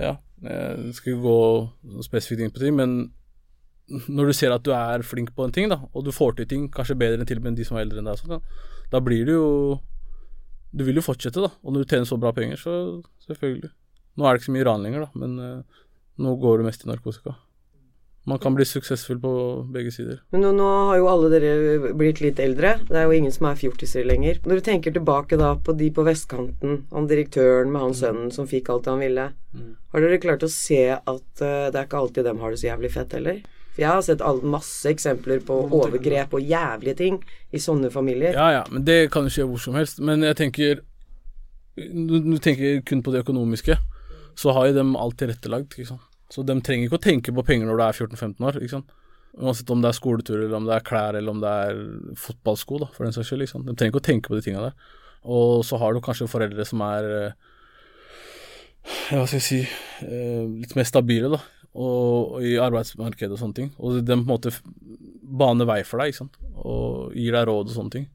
Ja, 0.00 0.16
jeg 0.42 0.94
skal 0.96 1.12
ikke 1.12 1.24
gå 1.26 2.02
spesifikt 2.06 2.42
inn 2.42 2.54
på 2.54 2.62
ting, 2.62 2.74
men 2.78 2.96
når 4.08 4.30
du 4.30 4.34
ser 4.36 4.54
at 4.54 4.64
du 4.64 4.72
er 4.74 5.04
flink 5.06 5.32
på 5.36 5.46
en 5.46 5.54
ting, 5.54 5.68
da, 5.70 5.80
og 5.92 6.04
du 6.06 6.12
får 6.14 6.38
til 6.38 6.48
ting 6.50 6.68
kanskje 6.72 6.98
bedre 6.98 7.20
enn 7.20 7.28
til 7.28 7.40
og 7.40 7.46
med 7.46 7.58
de 7.58 7.66
som 7.66 7.76
er 7.76 7.84
eldre 7.86 8.00
enn 8.00 8.08
deg, 8.08 8.20
sånn, 8.20 8.36
da, 8.36 8.68
da 8.94 9.02
blir 9.04 9.26
du 9.28 9.34
jo 9.36 9.48
Du 10.72 10.86
vil 10.86 10.96
jo 10.96 11.02
fortsette, 11.04 11.36
da. 11.36 11.50
Og 11.60 11.74
når 11.74 11.82
du 11.82 11.90
tjener 11.90 12.06
så 12.08 12.16
bra 12.16 12.30
penger, 12.32 12.56
så 12.56 12.74
selvfølgelig. 13.26 13.68
Nå 14.16 14.24
er 14.24 14.32
det 14.32 14.40
ikke 14.40 14.46
så 14.46 14.52
mye 14.54 14.64
ran 14.64 14.80
lenger, 14.86 15.02
da, 15.04 15.20
men 15.20 15.34
eh, 15.36 15.82
nå 16.24 16.30
går 16.40 16.62
det 16.62 16.64
mest 16.64 16.86
i 16.86 16.88
narkotika. 16.88 17.34
Man 18.24 18.38
kan 18.38 18.54
bli 18.54 18.64
suksessfull 18.64 19.18
på 19.18 19.30
begge 19.74 19.90
sider. 19.90 20.20
Men 20.30 20.44
nå, 20.44 20.52
nå 20.54 20.66
har 20.88 20.98
jo 21.00 21.08
alle 21.10 21.30
dere 21.32 21.92
blitt 21.98 22.20
litt 22.22 22.38
eldre. 22.42 22.76
Det 22.86 23.00
er 23.00 23.08
jo 23.08 23.16
ingen 23.16 23.34
som 23.34 23.48
er 23.50 23.58
fjortiser 23.58 24.06
lenger. 24.06 24.38
Når 24.46 24.60
du 24.60 24.66
tenker 24.68 24.94
tilbake 24.94 25.38
da 25.40 25.56
på 25.58 25.74
de 25.78 25.88
på 25.94 26.04
vestkanten, 26.06 26.84
han 26.92 27.08
direktøren 27.10 27.72
med 27.74 27.82
han 27.82 27.96
sønnen 27.98 28.30
som 28.34 28.46
fikk 28.46 28.70
alt 28.70 28.86
han 28.86 29.02
ville, 29.02 29.32
har 29.92 30.04
dere 30.04 30.20
klart 30.22 30.46
å 30.46 30.52
se 30.52 30.84
at 30.94 31.42
uh, 31.42 31.66
det 31.72 31.74
er 31.74 31.88
ikke 31.88 31.98
alltid 31.98 32.28
dem 32.28 32.38
har 32.40 32.54
det 32.54 32.62
så 32.62 32.70
jævlig 32.70 32.92
fett 32.94 33.18
heller? 33.18 33.42
For 33.72 33.82
jeg 33.82 33.90
har 33.90 34.04
sett 34.04 34.22
all, 34.24 34.38
masse 34.44 34.90
eksempler 34.92 35.42
på 35.48 35.56
overgrep 35.64 36.36
og 36.36 36.46
jævlige 36.46 36.96
ting 36.98 37.18
i 37.50 37.60
sånne 37.60 37.90
familier. 37.90 38.36
Ja, 38.36 38.48
ja, 38.60 38.62
men 38.70 38.84
det 38.86 39.06
kan 39.12 39.26
jo 39.26 39.32
skje 39.32 39.48
hvor 39.48 39.60
som 39.64 39.76
helst. 39.80 39.98
Men 40.04 40.22
jeg 40.22 40.38
tenker 40.38 40.82
Når 41.74 42.26
du 42.28 42.38
tenker 42.44 42.82
kun 42.84 43.00
på 43.00 43.14
det 43.14 43.22
økonomiske, 43.24 43.78
så 44.36 44.52
har 44.52 44.66
jo 44.68 44.74
dem 44.76 44.96
alt 44.96 45.16
tilrettelagt, 45.18 45.72
ikke 45.72 45.94
sant. 45.94 46.11
Så 46.32 46.44
de 46.48 46.56
trenger 46.64 46.88
ikke 46.88 47.00
å 47.00 47.04
tenke 47.04 47.34
på 47.36 47.44
penger 47.44 47.68
når 47.68 47.78
du 47.78 47.84
er 47.84 47.96
14-15 48.06 48.48
år, 48.48 48.58
ikke 48.62 48.76
sant. 48.78 48.92
Uansett 49.32 49.70
om 49.72 49.80
det 49.80 49.90
er 49.90 49.96
skoletur, 49.96 50.38
eller 50.38 50.58
om 50.58 50.66
det 50.68 50.74
er 50.76 50.84
klær, 50.84 51.16
eller 51.16 51.32
om 51.32 51.40
det 51.40 51.52
er 51.66 51.80
fotballsko, 52.20 52.82
da, 52.82 52.88
for 52.92 53.06
den 53.06 53.14
saks 53.16 53.30
skyld. 53.30 53.44
Liksom. 53.44 53.64
De 53.68 53.74
trenger 53.76 53.92
ikke 53.92 54.02
å 54.02 54.08
tenke 54.08 54.32
på 54.32 54.38
de 54.38 54.44
tinga 54.44 54.64
der. 54.66 54.92
Og 55.22 55.62
så 55.64 55.78
har 55.80 55.94
du 55.94 56.02
kanskje 56.04 56.30
foreldre 56.30 56.66
som 56.68 56.82
er 56.84 57.08
eh, 57.16 57.50
hva 59.12 59.26
skal 59.28 59.38
jeg 59.38 59.46
si 59.46 59.60
eh, 59.62 60.48
litt 60.62 60.74
mer 60.78 60.88
stabile, 60.88 61.30
da. 61.36 61.40
Og, 61.72 62.34
og 62.36 62.44
i 62.44 62.56
arbeidsmarkedet 62.60 63.36
og 63.36 63.40
sånne 63.40 63.58
ting. 63.60 63.70
Og 63.78 64.00
de 64.00 64.04
på 64.12 64.18
en 64.18 64.26
måte 64.28 64.52
baner 65.42 65.68
vei 65.68 65.80
for 65.88 66.02
deg, 66.02 66.12
ikke 66.12 66.24
sant. 66.24 66.36
Og 66.60 67.14
gir 67.16 67.36
deg 67.36 67.46
råd 67.48 67.70
og 67.70 67.76
sånne 67.76 67.96
ting. 67.96 68.10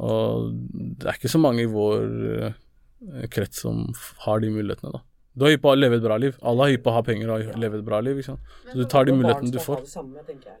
Og 0.00 0.50
det 0.98 1.10
er 1.10 1.18
ikke 1.18 1.30
så 1.30 1.42
mange 1.42 1.66
i 1.66 1.70
vår 1.70 2.08
eh, 2.48 3.28
krets 3.30 3.62
som 3.66 3.84
har 4.24 4.42
de 4.42 4.50
mulighetene, 4.54 4.96
da. 4.96 5.04
Du 5.32 5.44
har 5.44 5.52
hypp 5.54 5.62
på 5.62 5.70
å 5.70 5.78
leve 5.78 6.00
et 6.00 6.02
bra 6.02 6.16
liv. 6.18 6.34
Alle 6.42 6.64
har 6.66 6.72
hypp 6.74 6.82
på 6.84 6.90
å 6.90 6.96
ha 6.96 7.02
penger 7.06 7.30
og 7.30 7.52
leve 7.62 7.78
et 7.78 7.86
bra 7.86 8.00
liv, 8.02 8.18
ikke 8.18 8.32
sant. 8.32 8.56
Så 8.66 8.80
du 8.80 8.84
tar 8.90 9.06
de 9.06 9.14
mulighetene 9.14 9.52
du 9.54 9.60
får. 9.62 9.84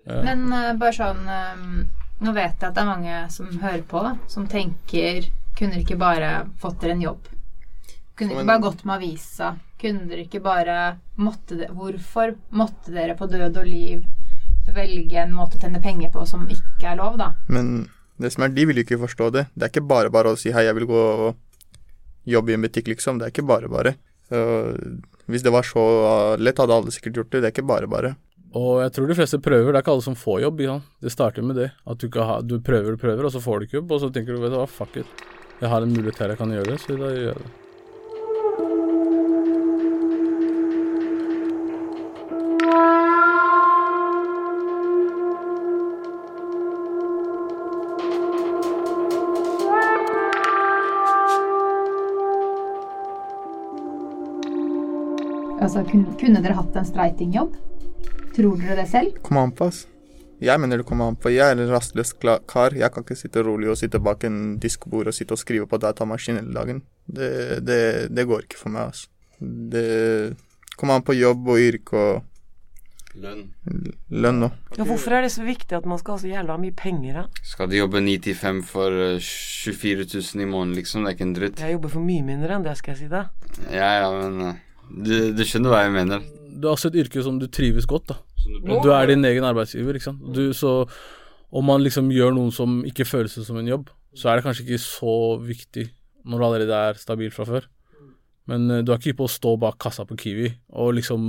Men 0.06 0.46
eh, 0.54 0.70
bare 0.78 0.94
sånn 0.96 1.26
eh, 1.26 1.66
Nå 2.20 2.32
vet 2.36 2.60
jeg 2.60 2.68
at 2.68 2.76
det 2.76 2.82
er 2.82 2.88
mange 2.88 3.18
som 3.32 3.48
hører 3.62 3.82
på, 3.88 4.00
som 4.28 4.44
tenker 4.50 5.24
Kunne 5.56 5.72
dere 5.72 5.84
ikke 5.86 5.96
bare 6.00 6.32
fått 6.60 6.82
dere 6.82 6.92
en 6.92 7.04
jobb? 7.06 7.30
Kunne 8.14 8.34
dere 8.34 8.42
ikke 8.42 8.50
bare 8.52 8.64
gått 8.66 8.84
med 8.84 8.96
avisa? 8.98 9.54
Kunne 9.80 10.08
dere 10.10 10.26
ikke 10.26 10.42
bare 10.44 10.76
måtte 11.16 11.56
de, 11.56 11.70
Hvorfor 11.72 12.34
måtte 12.52 12.92
dere 12.92 13.16
på 13.16 13.28
død 13.30 13.56
og 13.62 13.68
liv 13.68 14.04
velge 14.70 15.16
en 15.18 15.32
måte 15.34 15.56
å 15.58 15.62
tjene 15.64 15.80
penger 15.82 16.12
på 16.14 16.22
som 16.28 16.44
ikke 16.46 16.92
er 16.92 17.00
lov, 17.00 17.16
da? 17.18 17.32
Men 17.50 17.88
det 18.20 18.30
som 18.34 18.44
er, 18.44 18.52
de 18.54 18.66
vil 18.68 18.78
jo 18.78 18.84
ikke 18.84 19.00
forstå 19.00 19.30
det. 19.34 19.46
Det 19.54 19.66
er 19.66 19.72
ikke 19.72 19.88
bare 19.90 20.12
bare 20.12 20.34
å 20.34 20.38
si 20.38 20.52
hei, 20.54 20.66
jeg 20.68 20.76
vil 20.76 20.86
gå 20.90 21.00
og 21.00 22.28
jobbe 22.28 22.52
i 22.52 22.58
en 22.58 22.66
butikk, 22.66 22.92
liksom. 22.92 23.18
Det 23.18 23.26
er 23.26 23.34
ikke 23.34 23.48
bare 23.48 23.70
bare. 23.72 23.94
Så, 24.30 24.40
hvis 25.30 25.44
det 25.46 25.52
var 25.54 25.66
så 25.66 25.84
lett, 26.40 26.58
hadde 26.58 26.76
alle 26.80 26.94
sikkert 26.94 27.20
gjort 27.20 27.32
det. 27.34 27.42
Det 27.42 27.50
er 27.50 27.54
ikke 27.54 27.70
bare 27.70 27.90
bare. 27.90 28.14
Og 28.58 28.80
jeg 28.82 28.94
tror 28.96 29.10
de 29.10 29.18
fleste 29.18 29.38
prøver. 29.42 29.70
Det 29.70 29.78
er 29.78 29.84
ikke 29.84 29.94
alle 29.94 30.06
som 30.06 30.18
får 30.18 30.40
jobb. 30.46 30.62
Ja. 30.66 30.76
Det 31.02 31.14
starter 31.14 31.46
med 31.46 31.60
det. 31.60 31.70
At 31.86 32.02
du, 32.02 32.08
har, 32.18 32.42
du 32.42 32.58
prøver 32.66 32.96
og 32.96 33.02
prøver, 33.02 33.26
og 33.26 33.34
så 33.34 33.42
får 33.42 33.60
du 33.60 33.68
ikke 33.68 33.78
jobb. 33.80 33.94
Og 33.94 34.02
så 34.02 34.10
tenker 34.14 34.34
du 34.34 34.42
vet 34.42 34.54
du 34.54 34.58
hva, 34.58 34.68
fuck 34.70 34.98
it. 35.02 35.26
Jeg 35.60 35.70
har 35.70 35.84
en 35.84 35.92
mulighet 35.92 36.22
her 36.22 36.34
jeg 36.34 36.40
kan 36.40 36.54
gjøre 36.56 36.70
det, 36.72 36.78
så 36.82 36.96
da 36.96 37.10
gjør 37.12 37.28
jeg 37.34 37.42
det. 37.42 37.59
Altså, 55.70 55.84
kunne, 55.86 56.16
kunne 56.18 56.40
dere 56.42 56.56
hatt 56.58 56.74
en 56.80 56.86
streitingjobb? 56.88 57.52
Tror 58.34 58.56
dere 58.58 58.74
det 58.80 58.88
selv? 58.90 59.20
Kommer 59.22 59.44
an 59.46 59.52
på, 59.54 59.68
ass. 59.70 59.84
Jeg 60.42 60.58
mener 60.58 60.80
det 60.80 60.86
kommer 60.88 61.12
an 61.12 61.18
på. 61.20 61.30
Jeg 61.30 61.46
er 61.46 61.60
en 61.62 61.70
rastløs 61.70 62.10
kar. 62.18 62.74
Jeg 62.74 62.90
kan 62.90 63.04
ikke 63.04 63.14
sitte 63.14 63.44
rolig 63.46 63.68
og 63.70 63.76
sitte 63.78 64.00
bak 64.02 64.24
en 64.26 64.56
diskbord 64.58 65.06
og 65.06 65.14
sitte 65.14 65.36
og 65.36 65.38
skrive 65.38 65.68
på 65.70 65.78
datamaskin 65.78 66.40
hele 66.40 66.56
dagen. 66.56 66.80
Det, 67.06 67.28
det, 67.62 67.78
det 68.10 68.24
går 68.26 68.48
ikke 68.48 68.58
for 68.58 68.74
meg, 68.74 68.88
altså. 68.90 69.06
Det 69.38 69.84
kommer 70.74 70.98
an 70.98 71.04
på 71.06 71.14
jobb 71.14 71.52
og 71.54 71.62
yrke 71.62 72.02
og 72.02 72.26
Lønn. 73.22 73.44
lønn 74.10 74.48
òg. 74.48 74.56
Ja, 74.74 74.88
hvorfor 74.88 75.14
er 75.20 75.22
det 75.28 75.30
så 75.36 75.46
viktig 75.46 75.76
at 75.78 75.86
man 75.86 76.02
skal 76.02 76.16
ha 76.16 76.22
så 76.24 76.32
jævla 76.32 76.56
mye 76.62 76.74
penger, 76.74 77.20
da? 77.20 77.44
Skal 77.46 77.70
de 77.70 77.78
jobbe 77.78 78.02
9 78.02 78.16
til 78.26 78.34
5 78.38 78.58
for 78.66 78.98
eh, 79.06 79.22
24 79.22 80.08
000 80.18 80.42
i 80.42 80.50
måneden, 80.50 80.74
liksom? 80.82 81.06
Det 81.06 81.12
er 81.12 81.18
ikke 81.18 81.26
en 81.28 81.36
dritt. 81.38 81.62
Jeg 81.62 81.78
jobber 81.78 81.94
for 81.94 82.06
mye 82.10 82.26
mindre 82.26 82.58
enn 82.58 82.66
det, 82.66 82.74
skal 82.82 82.96
jeg 82.96 83.04
si 83.04 83.08
deg. 83.14 83.30
Ja, 83.70 83.92
ja, 84.02 84.10
men 84.18 84.42
eh, 84.48 84.60
du, 84.90 85.14
du 85.36 85.42
skjønner 85.46 85.72
hva 85.72 85.84
jeg 85.86 85.94
mener. 85.94 86.26
Du 86.50 86.68
har 86.68 86.76
også 86.76 86.90
et 86.90 87.00
yrke 87.04 87.22
som 87.24 87.38
du 87.40 87.46
trives 87.48 87.86
godt, 87.88 88.10
da. 88.12 88.18
du 88.44 88.76
Du 88.84 88.90
er 88.94 89.10
din 89.10 89.24
egen 89.24 89.46
arbeidsgiver, 89.46 89.96
ikke 89.96 90.10
sant. 90.10 90.22
Du, 90.34 90.50
så 90.56 90.84
om 91.50 91.66
man 91.66 91.82
liksom 91.82 92.10
gjør 92.14 92.34
noe 92.36 92.54
som 92.54 92.80
ikke 92.86 93.08
føles 93.08 93.34
som 93.46 93.58
en 93.58 93.70
jobb, 93.70 93.90
så 94.14 94.30
er 94.30 94.38
det 94.38 94.46
kanskje 94.46 94.66
ikke 94.66 94.82
så 94.82 95.16
viktig 95.42 95.88
når 96.28 96.38
du 96.38 96.46
allerede 96.46 96.80
er 96.90 96.98
stabil 97.00 97.30
fra 97.34 97.46
før. 97.48 97.66
Men 98.50 98.70
eh, 98.70 98.82
du 98.84 98.92
er 98.92 99.00
ikke 99.00 99.20
på 99.20 99.28
å 99.28 99.30
stå 99.30 99.54
bak 99.62 99.78
kassa 99.82 100.06
på 100.08 100.16
Kiwi 100.18 100.48
og 100.80 100.94
liksom 100.96 101.22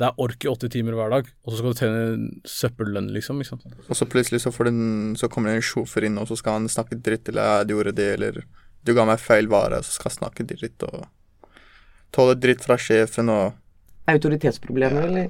Det 0.00 0.08
er 0.08 0.22
ork 0.24 0.44
i 0.46 0.48
åtte 0.48 0.70
timer 0.72 0.96
hver 0.96 1.10
dag, 1.12 1.26
og 1.44 1.52
så 1.52 1.58
skal 1.58 1.74
du 1.74 1.80
tjene 1.80 2.28
søppellønn, 2.48 3.10
liksom. 3.12 3.42
Ikke 3.42 3.52
sant? 3.52 3.80
Og 3.84 3.98
så 3.98 4.06
plutselig 4.08 4.40
så, 4.40 4.52
får 4.54 4.70
den, 4.70 4.84
så 5.20 5.28
kommer 5.28 5.50
det 5.50 5.58
en 5.58 5.66
sjåfør 5.66 6.06
inn, 6.08 6.16
og 6.16 6.30
så 6.30 6.38
skal 6.40 6.56
han 6.56 6.70
snakke 6.72 6.96
dritt, 7.04 7.28
eller 7.28 7.44
«Ja, 7.44 7.66
du 7.68 7.74
gjorde 7.74 7.92
det, 7.98 8.06
eller 8.14 8.38
du 8.86 8.94
ga 8.96 9.04
meg 9.04 9.20
feil 9.20 9.50
vare, 9.52 9.82
og 9.82 9.84
så 9.84 9.98
skal 9.98 10.08
han 10.08 10.16
snakke 10.22 10.46
dritt 10.48 10.86
og 10.88 11.04
tåle 12.14 12.34
dritt 12.40 12.64
fra 12.66 12.76
sjefen 12.80 13.28
og 13.32 13.56
Autoritetsproblemer, 14.10 15.04
eller? 15.06 15.28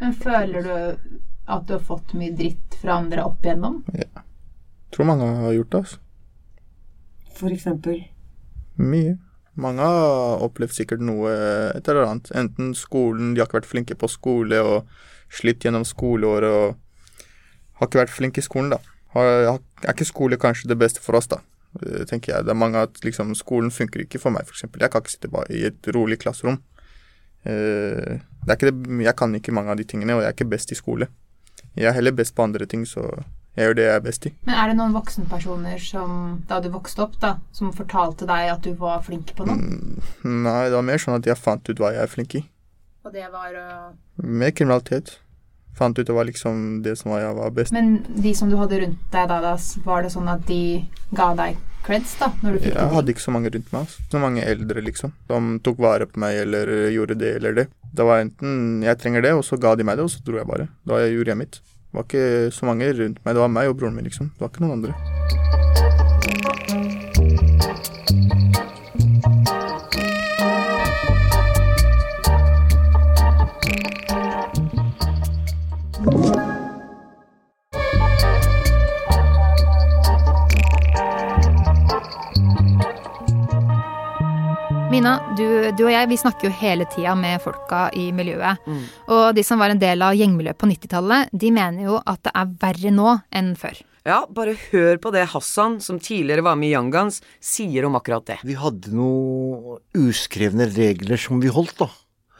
Men 0.00 0.12
føler 0.20 0.62
du 0.66 0.74
at 1.50 1.64
du 1.66 1.72
har 1.76 1.82
fått 1.84 2.12
mye 2.18 2.34
dritt 2.36 2.76
fra 2.80 2.98
andre 3.00 3.24
opp 3.24 3.44
igjennom? 3.46 3.78
Ja. 3.96 4.22
Tror 4.92 5.08
mange 5.08 5.26
har 5.38 5.54
gjort 5.56 5.70
det, 5.72 5.80
altså. 5.84 5.98
For 7.40 7.52
eksempel. 7.54 8.02
Mye. 8.80 9.16
Mange 9.60 9.84
har 9.84 10.42
opplevd 10.44 10.72
sikkert 10.76 11.02
noe 11.04 11.30
et 11.76 11.88
eller 11.88 12.06
annet. 12.06 12.30
Enten 12.36 12.72
skolen, 12.78 13.32
de 13.34 13.40
har 13.42 13.48
ikke 13.48 13.60
vært 13.60 13.70
flinke 13.70 13.96
på 13.98 14.08
skole 14.10 14.60
og 14.62 14.88
slitt 15.32 15.64
gjennom 15.64 15.84
skoleåret 15.86 16.50
og 16.50 16.76
har 17.80 17.88
ikke 17.88 18.02
vært 18.02 18.12
flinke 18.14 18.42
i 18.42 18.46
skolen, 18.46 18.70
da. 18.74 18.80
Har, 19.14 19.30
har- 19.54 19.86
er 19.86 19.94
ikke 19.94 20.06
skole 20.08 20.36
kanskje 20.40 20.68
det 20.70 20.78
beste 20.80 21.00
for 21.02 21.16
oss, 21.18 21.26
da? 21.32 21.40
Eh, 21.78 22.04
tenker 22.10 22.34
jeg. 22.34 22.46
Det 22.46 22.54
er 22.54 22.58
mange 22.58 22.82
at 22.88 23.00
liksom 23.06 23.34
skolen 23.38 23.70
funker 23.74 24.04
ikke 24.04 24.20
for 24.22 24.34
meg, 24.34 24.48
f.eks. 24.48 24.66
Jeg 24.66 24.90
kan 24.90 25.04
ikke 25.04 25.14
sitte 25.16 25.32
bare 25.32 25.50
i 25.54 25.64
et 25.70 25.90
rolig 25.94 26.20
klasserom. 26.22 26.60
Eh, 27.44 28.20
det 28.46 28.56
ikke 28.56 28.70
det, 28.70 29.02
jeg 29.04 29.16
kan 29.16 29.34
ikke 29.36 29.54
mange 29.56 29.72
av 29.72 29.80
de 29.80 29.86
tingene, 29.88 30.16
og 30.16 30.24
jeg 30.24 30.32
er 30.32 30.36
ikke 30.36 30.50
best 30.52 30.72
i 30.72 30.78
skole. 30.78 31.10
Jeg 31.76 31.90
er 31.90 31.96
heller 31.96 32.16
best 32.16 32.34
på 32.34 32.44
andre 32.44 32.66
ting, 32.66 32.86
så 32.88 33.04
jeg 33.56 33.66
gjør 33.66 33.76
det 33.76 33.86
jeg 33.86 33.96
er 33.98 34.04
best 34.04 34.26
i. 34.28 34.32
Men 34.46 34.56
er 34.56 34.70
det 34.70 34.76
noen 34.78 34.94
voksenpersoner 34.96 35.80
som, 35.82 36.12
da 36.48 36.60
du 36.62 36.70
vokste 36.72 37.04
opp, 37.04 37.16
da, 37.22 37.34
som 37.56 37.72
fortalte 37.76 38.28
deg 38.28 38.52
at 38.52 38.62
du 38.64 38.72
var 38.78 39.02
flink 39.06 39.34
på 39.36 39.46
noe? 39.48 39.56
Mm, 39.58 40.44
Nei, 40.46 40.60
det 40.68 40.76
var 40.78 40.86
mer 40.86 41.02
sånn 41.02 41.18
at 41.18 41.28
jeg 41.28 41.40
fant 41.40 41.68
ut 41.68 41.82
hva 41.82 41.92
jeg 41.96 42.04
er 42.04 42.12
flink 42.12 42.38
i. 42.38 42.44
Og 43.04 43.12
det 43.14 43.26
var 43.32 43.56
å 43.56 43.66
Med 44.22 44.54
kriminalitet. 44.56 45.18
Fant 45.80 45.96
ut 45.96 46.04
det 46.06 46.12
var 46.12 46.28
liksom 46.28 46.82
det 46.84 46.98
som 47.00 47.14
var 47.14 47.22
jeg 47.22 47.36
var 47.38 47.52
best. 47.56 47.72
Men 47.72 48.02
de 48.12 48.34
som 48.36 48.50
du 48.52 48.58
hadde 48.60 48.82
rundt 48.82 49.00
deg 49.14 49.30
da, 49.30 49.40
da 49.40 49.56
var 49.86 50.04
det 50.04 50.12
sånn 50.12 50.28
at 50.28 50.44
de 50.48 50.84
ga 51.16 51.30
deg 51.38 51.56
creds, 51.86 52.12
da? 52.20 52.28
Når 52.42 52.52
du 52.52 52.58
fikk 52.60 52.76
Jeg 52.76 52.92
hadde 52.94 53.14
ikke 53.14 53.24
så 53.24 53.32
mange 53.32 53.52
rundt 53.54 53.72
meg. 53.72 53.86
Altså. 53.86 54.04
Så 54.12 54.20
mange 54.20 54.44
eldre, 54.44 54.84
liksom. 54.84 55.14
Som 55.30 55.54
tok 55.64 55.80
vare 55.80 56.08
på 56.10 56.20
meg 56.20 56.42
eller 56.42 56.74
gjorde 56.92 57.16
det 57.22 57.32
eller 57.40 57.56
det. 57.62 57.66
Det 57.96 58.06
var 58.06 58.20
enten 58.26 58.84
jeg 58.84 59.00
trenger 59.00 59.24
det, 59.24 59.34
og 59.38 59.44
så 59.46 59.58
ga 59.60 59.74
de 59.74 59.88
meg 59.88 59.96
det, 59.96 60.04
og 60.04 60.12
så 60.12 60.22
dro 60.26 60.38
jeg 60.38 60.50
bare. 60.52 60.68
Da 60.84 61.00
gjorde 61.00 61.32
jeg 61.32 61.40
mitt. 61.40 61.62
Det 61.64 61.96
var 61.96 62.06
ikke 62.06 62.28
så 62.54 62.68
mange 62.68 62.92
rundt 63.00 63.24
meg. 63.24 63.34
Det 63.34 63.46
var 63.46 63.56
meg 63.56 63.72
og 63.72 63.80
broren 63.80 63.96
min, 63.96 64.06
liksom. 64.06 64.34
Det 64.36 64.44
var 64.44 64.52
ikke 64.52 64.66
noen 64.66 64.78
andre. 64.78 65.69
Mina, 84.90 85.20
du, 85.38 85.44
du 85.78 85.84
og 85.84 85.92
jeg 85.92 86.08
vi 86.10 86.16
snakker 86.18 86.48
jo 86.48 86.56
hele 86.58 86.82
tida 86.90 87.12
med 87.14 87.38
folka 87.44 87.84
i 87.94 88.08
miljøet. 88.10 88.58
Mm. 88.66 88.80
Og 89.14 89.36
de 89.36 89.44
som 89.46 89.60
var 89.62 89.70
en 89.70 89.78
del 89.78 90.02
av 90.02 90.16
gjengmiljøet 90.18 90.58
på 90.58 90.66
90-tallet, 90.66 91.30
de 91.30 91.50
mener 91.54 91.86
jo 91.86 92.00
at 92.02 92.18
det 92.26 92.32
er 92.34 92.50
verre 92.64 92.90
nå 92.96 93.12
enn 93.38 93.52
før. 93.60 93.78
Ja, 94.08 94.24
bare 94.34 94.56
hør 94.58 94.98
på 94.98 95.12
det 95.14 95.28
Hassan, 95.30 95.78
som 95.84 96.02
tidligere 96.02 96.42
var 96.42 96.58
med 96.58 96.72
i 96.72 96.74
Young 96.74 96.90
Guns, 96.90 97.20
sier 97.38 97.86
om 97.86 98.00
akkurat 98.00 98.26
det. 98.32 98.40
Vi 98.42 98.58
hadde 98.58 98.90
noen 98.90 99.78
uskrevne 99.94 100.66
regler 100.74 101.22
som 101.22 101.38
vi 101.38 101.54
holdt, 101.54 101.76
da. 101.84 101.90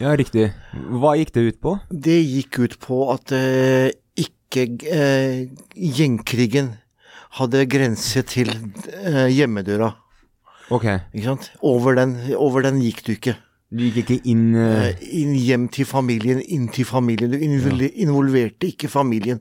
Ja, 0.02 0.19
riktig. 0.19 0.50
Hva 0.75 1.14
gikk 1.21 1.30
det 1.37 1.47
ut 1.52 1.62
på? 1.62 1.78
Det 1.87 2.19
gikk 2.19 2.62
ut 2.64 2.78
på 2.83 3.02
at 3.14 3.30
eh, 3.37 3.95
ikke 4.19 4.66
eh, 4.90 5.47
gjengkrigen 5.78 6.75
hadde 7.38 7.66
grense 7.71 8.26
til 8.26 8.50
eh, 8.50 9.28
hjemmedøra. 9.30 9.95
Ok. 10.70 10.86
Ikke 11.12 11.24
sant? 11.26 11.50
Over 11.66 11.96
den, 11.98 12.16
over 12.38 12.62
den 12.66 12.80
gikk 12.82 13.02
du 13.06 13.12
ikke. 13.16 13.36
Du 13.70 13.84
gikk 13.86 13.98
ikke 14.02 14.28
inn 14.32 14.54
uh... 14.58 14.88
eh, 14.88 15.02
inn 15.20 15.34
hjem 15.38 15.68
til 15.70 15.86
familien, 15.86 16.40
inn 16.42 16.68
til 16.74 16.86
familien. 16.88 17.30
Du 17.30 17.38
involverte 17.38 17.90
involverte 18.02 18.70
ikke 18.72 18.90
familien. 18.90 19.38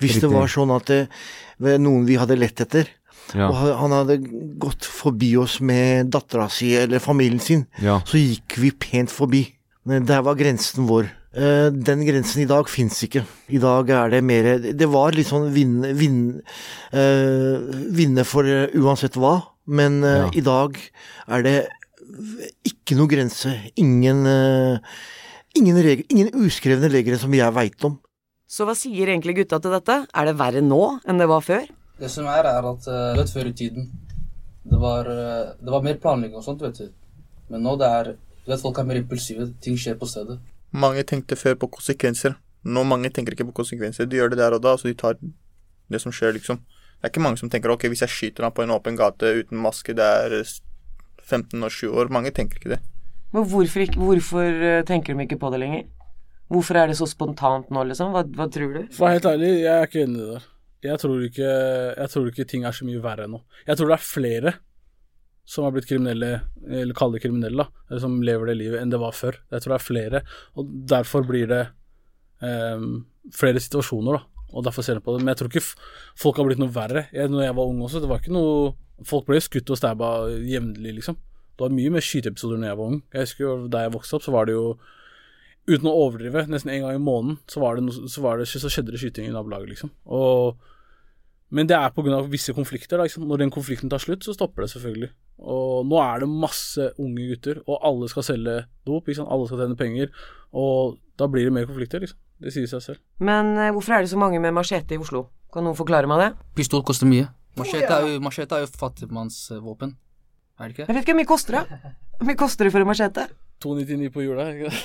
Hvis 0.00 0.18
det 0.20 0.28
var 0.32 0.50
sånn 0.52 0.72
at 0.74 0.90
det 0.92 1.76
noen 1.80 2.04
vi 2.08 2.18
hadde 2.20 2.36
lett 2.40 2.60
etter, 2.66 2.88
Ja. 3.30 3.46
og 3.46 3.54
han 3.78 3.92
hadde 3.94 4.16
gått 4.58 4.82
forbi 4.90 5.36
oss 5.38 5.60
med 5.62 6.08
dattera 6.10 6.48
si 6.50 6.72
eller 6.74 6.98
familien 6.98 7.38
sin, 7.40 7.66
Ja. 7.80 8.00
så 8.04 8.18
gikk 8.18 8.56
vi 8.58 8.72
pent 8.72 9.12
forbi. 9.12 9.44
Der 9.86 10.22
var 10.26 10.34
grensen 10.34 10.88
vår. 10.88 11.08
Eh, 11.32 11.70
Den 11.70 12.02
grensen 12.04 12.42
i 12.42 12.48
dag 12.50 12.68
fins 12.68 12.98
ikke. 13.06 13.22
I 13.48 13.58
dag 13.62 13.88
er 13.88 14.10
det 14.10 14.24
mer 14.24 14.58
Det 14.58 14.88
var 14.90 15.12
litt 15.12 15.28
sånn 15.28 15.52
vinne, 15.54 15.94
vinne, 15.94 16.42
eh, 16.92 17.60
vinne 17.94 18.24
for 18.26 18.42
eh, 18.44 18.66
uansett 18.74 19.14
hva, 19.14 19.40
men 19.70 20.02
uh, 20.04 20.10
Ja. 20.10 20.28
i 20.34 20.42
dag 20.44 20.76
er 21.30 21.46
det 21.46 21.56
ikke 22.66 22.96
noe 22.98 23.10
grense. 23.10 23.52
Ingen, 23.78 24.24
uh, 24.26 24.78
ingen, 25.54 25.78
regler, 25.78 26.06
ingen 26.10 26.32
uskrevne 26.42 26.90
regler 26.90 27.20
som 27.22 27.34
jeg 27.36 27.56
veit 27.56 27.86
om. 27.86 27.98
Så 28.50 28.66
hva 28.66 28.74
sier 28.74 29.12
egentlig 29.12 29.36
gutta 29.38 29.60
til 29.62 29.76
dette? 29.76 30.00
Er 30.10 30.26
det 30.26 30.38
verre 30.40 30.62
nå 30.64 30.82
enn 31.06 31.22
det 31.22 31.28
var 31.30 31.44
før? 31.46 31.68
Det 32.00 32.10
som 32.10 32.26
er, 32.32 32.48
er 32.48 32.66
at 32.66 32.88
uh, 32.90 33.12
vet, 33.18 33.30
før 33.30 33.50
i 33.52 33.54
tiden 33.54 33.90
det 34.70 34.78
var, 34.78 35.06
det 35.08 35.72
var 35.72 35.82
mer 35.82 35.96
planlegging 35.98 36.36
og 36.38 36.44
sånt, 36.44 36.60
vet 36.62 36.76
du. 36.78 36.90
Men 37.50 37.64
nå 37.64 37.72
det 37.80 37.88
er 37.88 38.10
du 38.44 38.52
vet, 38.52 38.60
Folk 38.60 38.78
er 38.78 38.86
mer 38.88 38.98
impulsive. 39.00 39.48
Ting 39.62 39.76
skjer 39.78 39.96
på 39.98 40.08
stedet. 40.08 40.38
Mange 40.70 41.02
tenkte 41.06 41.36
før 41.38 41.56
på 41.60 41.68
konsekvenser. 41.78 42.36
Nå 42.64 42.82
mange 42.84 43.10
tenker 43.14 43.34
ikke 43.36 43.48
på 43.50 43.60
konsekvenser. 43.62 44.08
De 44.08 44.18
gjør 44.18 44.32
det 44.32 44.40
der 44.40 44.56
og 44.56 44.62
da, 44.64 44.76
så 44.78 44.88
de 44.88 44.94
tar 44.98 45.16
det 45.20 46.00
som 46.02 46.12
skjer, 46.14 46.34
liksom. 46.36 46.60
Det 47.00 47.08
er 47.08 47.12
ikke 47.14 47.24
mange 47.24 47.40
som 47.40 47.48
tenker 47.48 47.72
ok, 47.72 47.86
hvis 47.88 48.04
jeg 48.04 48.12
skyter 48.12 48.44
ham 48.44 48.52
på 48.52 48.64
en 48.66 48.74
åpen 48.74 48.98
gate 48.98 49.32
uten 49.40 49.60
maske, 49.64 49.94
det 49.96 50.04
er 50.04 50.34
eh, 50.42 50.52
15 51.24 51.64
og 51.64 51.72
7 51.72 51.88
år. 51.88 52.12
Mange 52.12 52.32
tenker 52.36 52.60
ikke 52.60 52.74
det. 52.74 52.80
Men 53.32 53.46
hvorfor, 53.48 53.86
ikke, 53.86 54.00
hvorfor 54.00 54.64
eh, 54.68 54.84
tenker 54.84 55.16
de 55.16 55.24
ikke 55.24 55.40
på 55.40 55.50
det 55.54 55.62
lenger? 55.62 55.84
Hvorfor 56.50 56.76
er 56.76 56.90
det 56.90 56.98
så 56.98 57.06
spontant 57.08 57.70
nå, 57.70 57.84
liksom? 57.88 58.10
Hva, 58.12 58.24
hva 58.36 58.48
tror 58.52 58.74
du? 58.74 58.80
For 58.92 59.08
helt 59.08 59.28
ærlig, 59.30 59.52
jeg 59.62 59.70
er 59.72 59.86
ikke 59.86 60.02
enig 60.04 60.18
i 60.18 60.24
det 60.24 60.32
der. 60.34 60.48
Jeg 60.80 61.00
tror 61.02 61.22
ikke, 61.24 61.52
jeg 62.00 62.10
tror 62.10 62.28
ikke 62.30 62.48
ting 62.48 62.64
er 62.64 62.74
så 62.76 62.86
mye 62.88 63.02
verre 63.04 63.28
nå. 63.30 63.42
Jeg 63.68 63.78
tror 63.78 63.90
det 63.90 63.96
er 63.96 64.06
flere 64.08 64.54
som 65.50 65.66
har 65.66 65.74
blitt 65.74 65.88
kriminelle, 65.90 66.30
eller 66.68 66.94
kaller 66.94 67.18
det 67.18 67.24
kriminelle, 67.24 67.64
da, 67.64 67.84
eller 67.90 68.02
som 68.02 68.20
lever 68.22 68.52
det 68.52 68.58
livet, 68.60 68.78
enn 68.80 68.92
det 68.92 69.00
var 69.02 69.16
før. 69.16 69.40
Jeg 69.50 69.64
tror 69.64 69.74
det 69.74 69.78
er 69.78 69.86
flere, 69.86 70.20
og 70.54 70.74
derfor 70.92 71.24
blir 71.26 71.48
det 71.50 71.64
um, 72.44 73.00
flere 73.34 73.62
situasjoner, 73.62 74.20
da. 74.20 74.39
Og 74.50 74.64
derfor 74.66 74.84
ser 74.84 74.98
jeg 74.98 75.04
på 75.06 75.14
det. 75.14 75.22
Men 75.22 75.32
jeg 75.32 75.40
tror 75.40 75.50
ikke 75.50 75.66
folk 76.18 76.38
har 76.40 76.48
blitt 76.48 76.62
noe 76.62 76.74
verre. 76.74 77.06
Jeg, 77.14 77.30
når 77.30 77.46
jeg 77.46 77.56
var 77.58 77.72
ung 77.72 77.82
også, 77.86 78.02
det 78.02 78.10
var 78.10 78.22
ikke 78.22 78.36
noe 78.36 78.76
Folk 79.08 79.24
ble 79.24 79.38
skutt 79.40 79.70
og 79.72 79.78
stabba 79.80 80.08
jevnlig, 80.44 80.90
liksom. 80.98 81.16
Det 81.16 81.64
var 81.64 81.72
mye 81.72 81.92
mer 81.94 82.04
skyteepisoder 82.04 82.58
når 82.60 82.68
jeg 82.68 82.76
var 82.76 82.90
ung. 82.92 82.98
Jeg 83.14 83.24
husker 83.24 83.44
jo 83.46 83.52
Da 83.72 83.84
jeg 83.86 83.94
vokste 83.94 84.18
opp, 84.18 84.24
så 84.26 84.34
var 84.34 84.48
det 84.48 84.58
jo 84.58 84.64
Uten 85.70 85.86
å 85.86 85.94
overdrive, 86.06 86.46
nesten 86.50 86.72
en 86.72 86.82
gang 86.84 86.96
i 86.96 87.02
måneden 87.04 87.36
så, 87.50 87.60
var 87.62 87.76
det 87.76 87.84
noe, 87.84 88.08
så, 88.10 88.22
var 88.24 88.40
det, 88.40 88.46
så 88.48 88.70
skjedde 88.72 88.94
det 88.94 89.00
skyting 89.02 89.28
i 89.28 89.32
nabolaget, 89.34 89.68
liksom. 89.70 89.92
Og, 90.10 90.56
men 91.54 91.68
det 91.68 91.76
er 91.76 91.92
pga. 91.94 92.22
visse 92.32 92.54
konflikter. 92.56 92.96
Da, 92.96 93.04
liksom. 93.06 93.26
Når 93.28 93.44
den 93.44 93.52
konflikten 93.54 93.92
tar 93.92 94.02
slutt, 94.02 94.24
så 94.26 94.34
stopper 94.34 94.64
det 94.64 94.72
selvfølgelig. 94.72 95.10
Og 95.52 95.86
nå 95.86 96.00
er 96.02 96.24
det 96.24 96.30
masse 96.32 96.88
unge 96.98 97.28
gutter, 97.28 97.60
og 97.68 97.84
alle 97.86 98.08
skal 98.10 98.26
selge 98.26 98.56
dop. 98.88 99.12
Alle 99.12 99.46
skal 99.46 99.62
tjene 99.62 99.78
penger. 99.78 100.10
Og 100.56 100.98
da 101.20 101.28
blir 101.30 101.46
det 101.46 101.54
mer 101.54 101.68
konflikter, 101.70 102.02
liksom. 102.02 102.18
Det 102.40 102.52
sier 102.54 102.68
seg 102.70 102.82
selv. 102.84 103.02
Men 103.20 103.52
eh, 103.58 103.72
hvorfor 103.74 103.96
er 103.98 104.04
det 104.04 104.12
så 104.12 104.20
mange 104.20 104.40
med 104.40 104.54
machete 104.56 104.96
i 104.96 105.00
Oslo? 105.00 105.26
Kan 105.52 105.66
noen 105.66 105.76
forklare 105.76 106.08
meg 106.08 106.22
det? 106.22 106.30
Pistol 106.56 106.84
koster 106.86 107.08
mye. 107.10 107.28
Machete 107.58 107.90
er 107.90 108.06
jo, 108.06 108.20
machete 108.24 108.56
er 108.56 108.64
jo 108.64 108.70
fattigmannsvåpen. 108.80 109.96
Er 110.60 110.70
det 110.70 110.76
ikke? 110.76 110.86
Jeg 110.86 110.94
vet 110.94 111.04
ikke 111.04 111.14
hvor 111.14 111.20
mye 111.20 111.30
koster 111.30 111.58
det? 111.58 111.80
Hvor 112.20 112.28
mye 112.28 112.40
koster 112.40 112.68
det 112.68 112.72
for 112.74 112.84
en 112.84 112.90
machete? 112.90 113.26
299 113.64 114.12
på 114.14 114.24
jula, 114.24 114.48
ikke 114.54 114.70
det? 114.70 114.82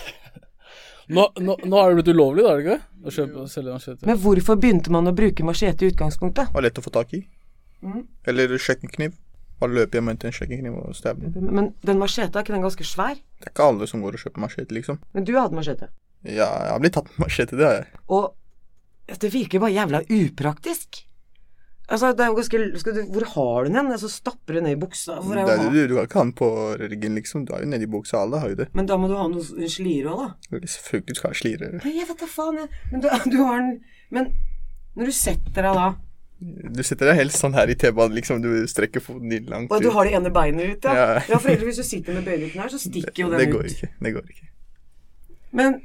Nå, 1.15 1.27
nå, 1.37 1.53
nå 1.69 1.77
er 1.77 1.91
det 1.91 1.97
blitt 1.99 2.07
ulovlig, 2.15 2.41
da, 2.41 2.53
er 2.55 2.61
det 2.61 2.63
ikke? 2.65 2.77
det? 2.79 3.05
Å 3.05 3.13
kjøpe 3.13 3.43
og 3.43 3.49
selge 3.51 3.75
machete. 3.75 4.07
Men 4.09 4.17
hvorfor 4.23 4.57
begynte 4.57 4.93
man 4.95 5.11
å 5.11 5.13
bruke 5.15 5.45
machete 5.45 5.85
i 5.85 5.91
utgangspunktet? 5.91 6.49
Det 6.49 6.57
var 6.57 6.65
lett 6.65 6.81
å 6.81 6.83
få 6.85 6.93
tak 6.95 7.13
i. 7.13 7.21
Mm. 7.85 8.01
Eller 8.31 8.55
kjøkkenkniv. 8.57 9.13
Bare 9.61 9.71
løpe 9.77 9.99
hjem 9.99 10.09
til 10.19 10.31
en 10.31 10.35
kjøkkenkniv 10.35 10.79
og 10.81 10.95
stabbe. 10.97 11.29
Men 11.37 11.69
den 11.85 12.01
macheta, 12.01 12.39
er 12.39 12.47
ikke 12.47 12.55
den 12.57 12.65
ganske 12.65 12.87
svær? 12.89 13.19
Det 13.37 13.51
er 13.51 13.53
ikke 13.53 13.69
alle 13.69 13.87
som 13.87 14.01
går 14.03 14.17
og 14.17 14.25
kjøper 14.25 14.43
machete, 14.43 14.75
liksom. 14.75 14.97
Men 15.13 15.27
du 15.29 15.35
hadde 15.37 15.55
machete. 15.55 15.91
Ja, 16.25 16.49
jeg 16.65 16.71
har 16.73 16.79
blitt 16.83 16.95
tatt 16.97 17.09
med 17.13 17.25
machete, 17.25 17.57
det 17.59 17.65
har 17.67 17.75
jeg. 17.81 17.89
Og 18.09 19.17
det 19.21 19.29
virker 19.33 19.61
bare 19.61 19.75
jævla 19.75 20.01
upraktisk. 20.09 21.03
Altså, 21.85 22.09
det 22.17 22.23
er 22.25 22.31
jo 22.31 22.37
ganske 22.39 22.57
du, 22.97 23.01
Hvor 23.13 23.25
har 23.35 23.65
du 23.65 23.69
den 23.69 23.77
hen? 23.77 23.91
Altså, 23.93 24.09
stapper 24.09 24.57
du 24.57 24.61
ned 24.65 24.73
i 24.73 24.79
buksa? 24.81 25.19
Hvor 25.21 25.37
Det 25.37 25.43
er 25.43 25.59
det, 25.61 25.67
du, 25.69 25.91
du 25.91 25.99
har 25.99 26.07
ikke 26.07 26.23
han 26.23 26.31
på 26.33 26.47
ryggen, 26.81 27.13
liksom. 27.19 27.43
Du 27.45 27.53
har 27.53 27.61
jo 27.61 27.69
nedi 27.69 27.85
buksa. 27.85 28.23
Alle 28.25 28.39
har 28.41 28.49
jo 28.49 28.57
det. 28.63 28.67
Men 28.73 28.89
da 28.89 28.97
må 28.97 29.09
du 29.11 29.13
ha 29.19 29.27
noe, 29.29 29.43
en 29.45 29.69
slire 29.69 30.09
òg, 30.09 30.23
da. 30.23 30.61
Selvfølgelig 30.65 31.19
skal 31.19 31.29
ha 31.29 31.37
slire. 31.37 31.69
Nei, 31.77 31.93
jeg 31.99 32.09
vet 32.09 32.23
da 32.23 32.31
faen, 32.31 32.57
jeg. 32.63 32.81
Men 32.89 33.05
du, 33.05 33.07
du 33.35 33.37
har 33.43 33.61
den 33.61 33.69
Men 34.17 34.33
når 34.97 35.11
du 35.11 35.15
setter 35.19 35.61
deg 35.67 35.77
da 35.77 35.87
Du 36.75 36.81
setter 36.87 37.11
deg 37.11 37.19
helst 37.21 37.43
sånn 37.43 37.53
her 37.53 37.69
i 37.69 37.77
T-banen, 37.77 38.17
liksom. 38.17 38.41
Du 38.41 38.49
strekker 38.71 39.03
foten 39.05 39.29
din 39.29 39.45
langt 39.53 39.69
Og 39.69 39.85
du 39.85 39.91
har 39.93 40.09
det 40.09 40.17
ene 40.17 40.33
beinet 40.33 40.73
ut, 40.79 40.89
ja? 40.89 40.95
Ja. 40.97 41.07
Ja, 41.35 41.37
for 41.37 41.53
ellers 41.53 41.69
hvis 41.69 41.83
du 41.83 41.85
sitter 41.85 42.17
med 42.17 42.25
bøyde 42.25 42.49
her, 42.55 42.73
så 42.73 42.81
stikker 42.81 43.27
jo 43.27 43.29
den 43.35 43.43
Det 43.45 43.51
går 43.53 43.69
ut. 43.69 43.75
ikke. 43.77 43.91
Det 44.01 44.15
går 44.17 44.33
ikke. 44.33 44.49
Men 45.55 45.77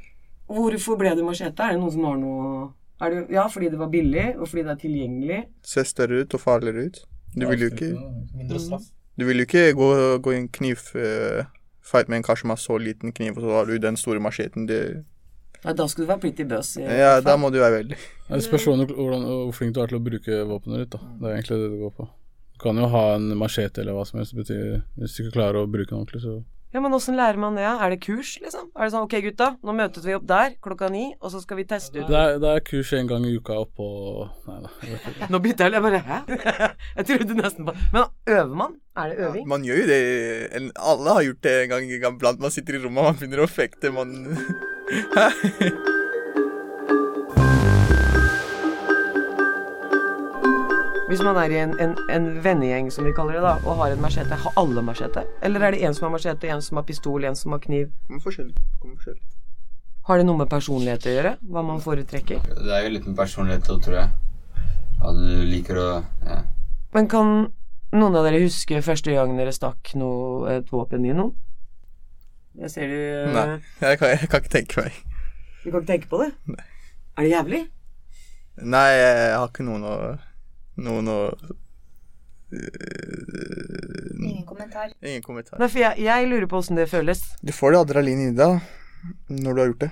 hvorfor 0.53 0.97
ble 0.99 1.15
det 1.15 1.23
machete? 1.25 1.59
Er 1.63 1.75
det 1.75 1.81
noen 1.81 1.91
som 1.95 2.03
har 2.07 2.17
noe 2.21 2.73
er 3.01 3.09
det, 3.15 3.21
Ja, 3.33 3.47
fordi 3.49 3.69
det 3.73 3.79
var 3.79 3.89
billig, 3.89 4.27
og 4.37 4.47
fordi 4.47 4.63
det 4.67 4.71
er 4.75 4.81
tilgjengelig. 4.83 5.39
Ser 5.65 5.83
større 5.89 6.21
ut 6.21 6.33
og 6.37 6.39
farligere 6.43 6.85
ut. 6.89 6.99
Du 7.35 7.47
vil 7.47 7.59
jo 7.65 7.69
ikke 7.71 7.91
Mindre 8.37 8.59
straff. 8.59 8.83
Du 9.17 9.25
vil 9.25 9.37
jo 9.41 9.45
ikke 9.47 9.73
gå, 9.77 9.87
gå 10.21 10.33
i 10.33 10.37
en 10.41 10.47
knivfight 10.49 12.09
med 12.09 12.17
en 12.17 12.23
kar 12.23 12.35
som 12.39 12.49
har 12.53 12.57
så 12.61 12.77
liten 12.77 13.11
kniv, 13.11 13.37
og 13.37 13.43
så 13.43 13.51
har 13.57 13.65
du 13.65 13.77
den 13.79 13.97
store 13.97 14.19
macheten. 14.19 14.67
Det, 14.67 15.03
Ja, 15.63 15.73
da 15.77 15.85
skulle 15.87 16.07
du 16.07 16.11
være 16.13 16.19
pretty 16.21 16.43
buzz. 16.43 16.77
ja, 16.77 17.19
da 17.21 17.35
må 17.37 17.51
du 17.53 17.59
være 17.59 17.83
veldig 17.83 17.97
Ja, 18.29 18.35
Det 18.35 18.43
spørs 18.43 18.65
hvor 18.65 19.51
flink 19.53 19.75
du 19.75 19.81
er 19.81 19.87
til 19.87 19.99
å 19.99 20.03
bruke 20.03 20.39
våpenet 20.49 20.77
ditt. 20.79 20.89
da. 20.89 20.97
Det 21.19 21.27
er 21.29 21.35
egentlig 21.35 21.57
det 21.61 21.71
det 21.71 21.79
går 21.79 21.93
på. 21.97 22.07
Du 22.53 22.59
kan 22.59 22.77
jo 22.77 22.87
ha 22.87 23.15
en 23.15 23.37
machete 23.37 23.81
eller 23.81 23.93
hva 23.93 24.05
som 24.05 24.19
helst, 24.19 24.33
betyr, 24.35 24.81
hvis 24.97 25.15
du 25.17 25.23
ikke 25.23 25.33
klarer 25.37 25.61
å 25.61 25.67
bruke 25.69 25.89
den 25.89 25.99
ordentlig, 25.99 26.21
så 26.21 26.43
Ja, 26.73 26.79
men 26.79 26.93
åssen 26.95 27.17
lærer 27.19 27.35
man 27.41 27.55
det? 27.59 27.65
Er 27.67 27.89
det 27.91 27.97
kurs, 28.05 28.37
liksom? 28.41 28.69
Er 28.77 28.85
det 28.87 28.93
sånn 28.93 29.03
ok, 29.03 29.15
gutta, 29.25 29.47
nå 29.63 29.73
møtes 29.75 30.05
vi 30.07 30.13
opp 30.15 30.23
der 30.29 30.53
klokka 30.63 30.87
ni, 30.93 31.09
og 31.19 31.31
så 31.33 31.41
skal 31.43 31.57
vi 31.59 31.65
teste 31.67 31.99
ut 31.99 32.07
Det 32.07 32.15
er, 32.15 32.37
det 32.39 32.47
er 32.55 32.63
kurs 32.63 32.93
en 32.95 33.09
gang 33.11 33.25
i 33.27 33.33
uka 33.35 33.57
oppå 33.65 33.87
Nei 34.47 34.59
da. 34.63 34.69
Nå 35.33 35.41
bytter 35.43 35.67
jeg 35.67 35.73
Jeg 35.75 35.83
bare 35.87 35.99
Hæ? 36.07 36.19
Jeg 37.01 37.05
trodde 37.11 37.37
nesten 37.41 37.67
på 37.67 37.75
Men 37.91 38.07
øver 38.37 38.55
man? 38.63 38.77
Er 38.95 39.11
det 39.11 39.17
øving? 39.27 39.47
Man 39.51 39.63
gjør 39.67 39.81
jo 39.83 39.87
det 39.91 39.99
en- 40.61 40.71
Alle 40.79 41.13
har 41.17 41.23
gjort 41.27 41.43
det 41.43 41.55
en 41.63 41.69
gang 41.75 41.91
iblant. 41.91 42.39
Man 42.43 42.51
sitter 42.51 42.75
i 42.79 42.83
rommet, 42.83 43.03
man 43.03 43.15
begynner 43.19 43.43
å 43.45 43.51
fekte, 43.51 43.91
man 43.95 44.15
Hvis 51.11 51.19
man 51.27 51.35
er 51.35 51.51
i 51.51 51.57
en, 51.59 51.73
en, 51.83 51.91
en 52.07 52.27
vennegjeng, 52.39 52.85
som 52.95 53.03
vi 53.03 53.11
kaller 53.11 53.35
det, 53.35 53.41
da, 53.43 53.57
og 53.67 53.81
har 53.81 53.91
en 53.91 53.99
machete, 53.99 54.31
har 54.31 54.53
alle 54.55 54.79
machete? 54.79 55.25
Eller 55.43 55.65
er 55.67 55.75
det 55.75 55.81
en 55.83 55.95
som 55.97 56.05
har 56.07 56.13
machete, 56.13 56.47
en 56.47 56.61
som 56.63 56.79
har 56.79 56.85
pistol, 56.87 57.25
en 57.27 57.35
som 57.35 57.51
har 57.51 57.59
kniv? 57.59 57.89
Kommer 58.07 58.23
forskjellig. 58.23 58.55
Kommer 58.79 58.95
forskjellig. 58.95 59.25
Har 60.07 60.21
det 60.21 60.27
noe 60.29 60.39
med 60.39 60.47
personlighet 60.53 61.09
å 61.09 61.15
gjøre? 61.17 61.33
Hva 61.51 61.65
man 61.67 61.83
foretrekker? 61.83 62.47
Det 62.47 62.71
er 62.77 62.87
jo 62.87 62.93
litt 62.93 63.11
med 63.11 63.19
personlighet 63.19 63.67
òg, 63.75 63.83
tror 63.83 63.97
jeg. 63.99 64.15
At 65.01 65.19
du 65.19 65.35
liker 65.51 65.81
å 65.83 65.89
ja. 66.29 66.39
Men 66.95 67.11
kan 67.11 67.35
noen 67.91 68.17
av 68.21 68.29
dere 68.29 68.39
huske 68.45 68.79
første 68.79 69.11
gang 69.11 69.35
dere 69.35 69.51
stakk 69.51 69.91
noe, 69.99 70.47
et 70.55 70.71
våpen 70.71 71.11
i 71.11 71.11
noen? 71.11 71.35
Jeg 72.63 72.71
ser 72.71 72.87
du 72.87 72.99
eh, 73.01 73.35
Nei, 73.35 73.45
jeg 73.83 73.99
kan, 73.99 74.15
jeg 74.15 74.31
kan 74.31 74.45
ikke 74.45 74.55
tenke 74.55 74.87
meg. 74.87 75.03
Du 75.59 75.69
kan 75.73 75.81
ikke 75.81 75.91
tenke 75.91 76.15
på 76.15 76.23
det? 76.23 76.31
Nei. 76.55 76.67
Er 77.19 77.27
det 77.27 77.35
jævlig? 77.35 77.63
Nei, 78.63 78.89
jeg 78.95 79.31
har 79.35 79.49
ikke 79.51 79.67
noen 79.67 79.89
å 79.91 79.95
Noen 80.79 81.07
å 81.11 81.17
Ingen 82.51 84.45
kommentar. 84.45 84.91
Ingen 85.01 85.23
kommentar. 85.23 85.59
Nei, 85.59 85.69
for 85.71 85.79
jeg, 85.79 86.03
jeg 86.03 86.27
lurer 86.27 86.47
på 86.51 86.59
åssen 86.59 86.75
det 86.79 86.89
føles. 86.91 87.21
Du 87.39 87.53
får 87.55 87.71
det 87.75 87.79
adrenalin 87.85 88.23
i 88.25 88.31
deg 88.35 88.57
når 89.31 89.53
du 89.55 89.61
har 89.61 89.69
gjort 89.71 89.85
det. 89.85 89.91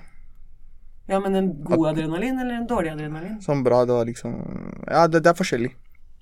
Ja, 1.09 1.19
men 1.23 1.35
en 1.39 1.47
god 1.65 1.87
adrenalin 1.93 2.37
eller 2.37 2.59
en 2.59 2.67
dårlig 2.69 2.91
adrenalin? 2.93 3.39
Sånn 3.41 3.63
bra, 3.65 3.81
det 3.87 3.95
var 3.95 4.05
liksom 4.05 4.35
Ja, 4.85 5.07
det, 5.07 5.23
det 5.25 5.31
er 5.31 5.39
forskjellig. 5.39 5.71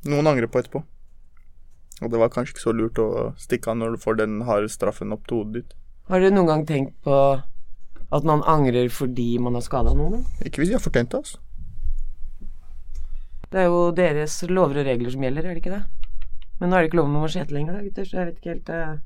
Noen 0.07 0.29
angrer 0.29 0.47
på 0.47 0.61
etterpå. 0.61 0.83
Og 2.05 2.13
det 2.13 2.21
var 2.21 2.31
kanskje 2.31 2.53
ikke 2.53 2.63
så 2.67 2.75
lurt 2.77 3.01
å 3.01 3.09
stikke 3.41 3.73
av 3.73 3.79
når 3.81 3.97
du 3.97 4.03
får 4.05 4.21
den 4.21 4.39
harde 4.47 4.69
straffen 4.71 5.11
opp 5.15 5.25
til 5.27 5.41
hodet 5.41 5.63
ditt. 5.63 5.75
Har 6.07 6.21
dere 6.23 6.35
noen 6.37 6.47
gang 6.51 6.63
tenkt 6.69 6.93
på 7.03 7.17
at 8.07 8.23
man 8.29 8.45
angrer 8.47 8.87
fordi 8.93 9.33
man 9.43 9.57
har 9.57 9.65
skada 9.65 9.91
noen? 9.97 10.21
Ikke 10.45 10.61
hvis 10.61 10.71
de 10.71 10.77
har 10.77 10.85
fortjent 10.85 11.11
det, 11.11 11.19
altså. 11.25 11.41
Det 13.51 13.61
er 13.61 13.69
jo 13.69 13.83
deres 13.95 14.39
lover 14.49 14.81
og 14.81 14.89
regler 14.89 15.13
som 15.13 15.23
gjelder, 15.23 15.45
er 15.45 15.55
det 15.55 15.63
ikke 15.63 15.75
det? 15.75 15.83
Men 16.57 16.71
nå 16.71 16.77
er 16.77 16.83
det 16.83 16.89
ikke 16.91 16.99
lov 16.99 17.11
med 17.11 17.23
machete 17.23 17.53
lenger, 17.55 17.77
da, 17.77 17.85
gutter, 17.85 18.07
så 18.09 18.17
jeg 18.19 18.29
vet 18.29 18.41
ikke 18.41 18.53
helt 18.55 18.71
uh, 18.73 18.97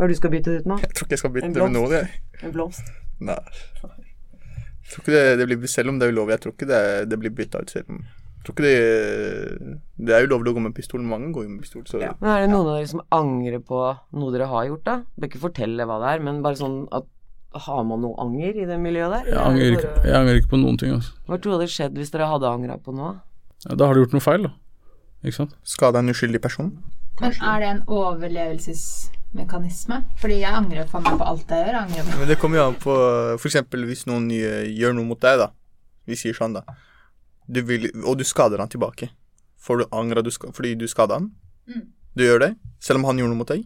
hva 0.00 0.06
er 0.06 0.08
det 0.08 0.16
du 0.16 0.20
skal 0.22 0.30
bytte 0.32 0.52
det 0.52 0.60
ut 0.62 0.68
med? 0.70 0.80
Jeg 0.80 0.96
tror 0.96 1.06
ikke 1.06 1.12
jeg 1.12 1.20
skal 1.20 1.32
bytte 1.34 1.48
det 1.52 1.60
med 1.60 1.74
noe, 1.76 1.84
noen, 1.84 1.92
jeg. 1.92 2.20
En 2.40 2.52
blomst? 2.54 2.86
Nei. 3.20 3.36
Jeg 3.84 4.94
tror 4.94 5.02
ikke 5.04 5.12
det, 5.12 5.24
det 5.36 5.46
blir, 5.50 5.68
selv 5.68 5.92
om 5.92 6.00
det 6.00 6.08
er 6.08 6.14
ulovlig, 6.14 6.38
jeg 6.38 6.44
tror 6.46 6.54
ikke 6.56 6.68
det, 6.70 6.80
det 7.10 7.18
blir 7.20 7.34
bytta 7.36 7.60
ut 7.60 7.74
selv 7.74 7.92
om 7.92 8.00
Tror 8.40 8.56
ikke 8.56 8.64
det 8.64 9.74
Det 10.08 10.14
er 10.16 10.24
ulovlig 10.24 10.54
å 10.54 10.56
gå 10.56 10.62
med 10.64 10.72
pistol. 10.72 11.02
Mange 11.04 11.28
går 11.36 11.44
jo 11.44 11.50
med 11.52 11.60
pistol, 11.60 11.82
så 11.84 12.00
Men 12.00 12.30
er 12.32 12.46
det 12.46 12.48
noen 12.48 12.70
av 12.70 12.78
dere 12.78 12.88
som 12.88 13.02
angrer 13.12 13.60
på 13.60 13.80
noe 14.16 14.32
dere 14.32 14.48
har 14.48 14.70
gjort, 14.70 14.84
da? 14.86 14.94
Bør 15.20 15.28
ikke 15.28 15.42
fortelle 15.42 15.84
hva 15.84 15.98
det 16.00 16.14
er, 16.14 16.24
men 16.24 16.40
bare 16.46 16.56
sånn 16.56 16.78
at 16.96 17.10
har 17.66 17.82
man 17.84 18.00
noe 18.00 18.16
anger 18.24 18.62
i 18.62 18.64
det 18.64 18.78
miljøet 18.80 19.18
der? 19.18 19.28
Jeg 19.28 19.36
er 19.36 19.44
angrer 19.44 19.76
ikke, 19.76 19.92
jeg 20.06 20.16
angrer 20.16 20.40
ikke 20.40 20.52
på 20.54 20.62
noen 20.62 20.80
ting. 20.80 20.96
Altså. 20.96 21.12
Hva 21.28 21.36
tror 21.36 21.52
du 21.52 21.56
hadde 21.58 21.74
skjedd 21.74 22.00
hvis 22.00 22.14
dere 22.14 22.30
hadde 22.30 22.54
angra 22.54 22.80
på 22.80 22.96
noe? 22.96 23.18
Ja, 23.68 23.76
da 23.76 23.86
har 23.86 23.94
du 23.94 24.00
gjort 24.04 24.16
noe 24.16 24.24
feil, 24.24 24.42
da. 24.48 24.52
Ikke 25.20 25.36
sant? 25.36 25.52
Skada 25.68 26.00
en 26.00 26.08
uskyldig 26.12 26.40
person. 26.40 26.70
Men 27.20 27.34
er 27.44 27.58
det 27.60 27.68
en 27.68 27.82
overlevelsesmekanisme? 27.92 29.98
Fordi 30.22 30.36
jeg 30.40 30.52
angrer 30.56 30.86
faen 30.88 31.04
meg 31.04 31.18
på 31.20 31.26
alt 31.28 31.50
jeg 31.52 31.66
gjør. 31.66 31.74
Jeg 31.74 31.82
angrer 31.82 32.04
på 32.08 32.20
Men 32.22 32.30
det 32.30 32.38
kommer 32.40 32.56
jo 32.56 32.64
an 32.70 32.78
på 32.80 32.92
For 33.42 33.48
eksempel 33.50 33.84
hvis 33.90 34.06
noen 34.08 34.24
nye 34.30 34.52
gjør 34.72 34.92
noe 34.96 35.06
mot 35.10 35.20
deg, 35.20 35.34
da. 35.42 35.48
Vi 36.08 36.14
sier 36.16 36.34
sånn, 36.36 36.54
da. 36.56 36.62
Du 37.50 37.60
vil, 37.66 37.90
og 38.00 38.16
du 38.16 38.24
skader 38.24 38.58
han 38.62 38.70
tilbake. 38.72 39.10
Får 39.60 39.76
du 39.82 39.84
angra 39.92 40.22
fordi 40.56 40.72
du 40.80 40.86
skada 40.88 41.14
han? 41.20 41.28
Mm. 41.68 41.84
Du 42.16 42.22
gjør 42.24 42.40
det? 42.46 42.52
Selv 42.80 42.96
om 43.02 43.06
han 43.10 43.18
gjorde 43.20 43.32
noe 43.34 43.42
mot 43.42 43.52
deg? 43.52 43.60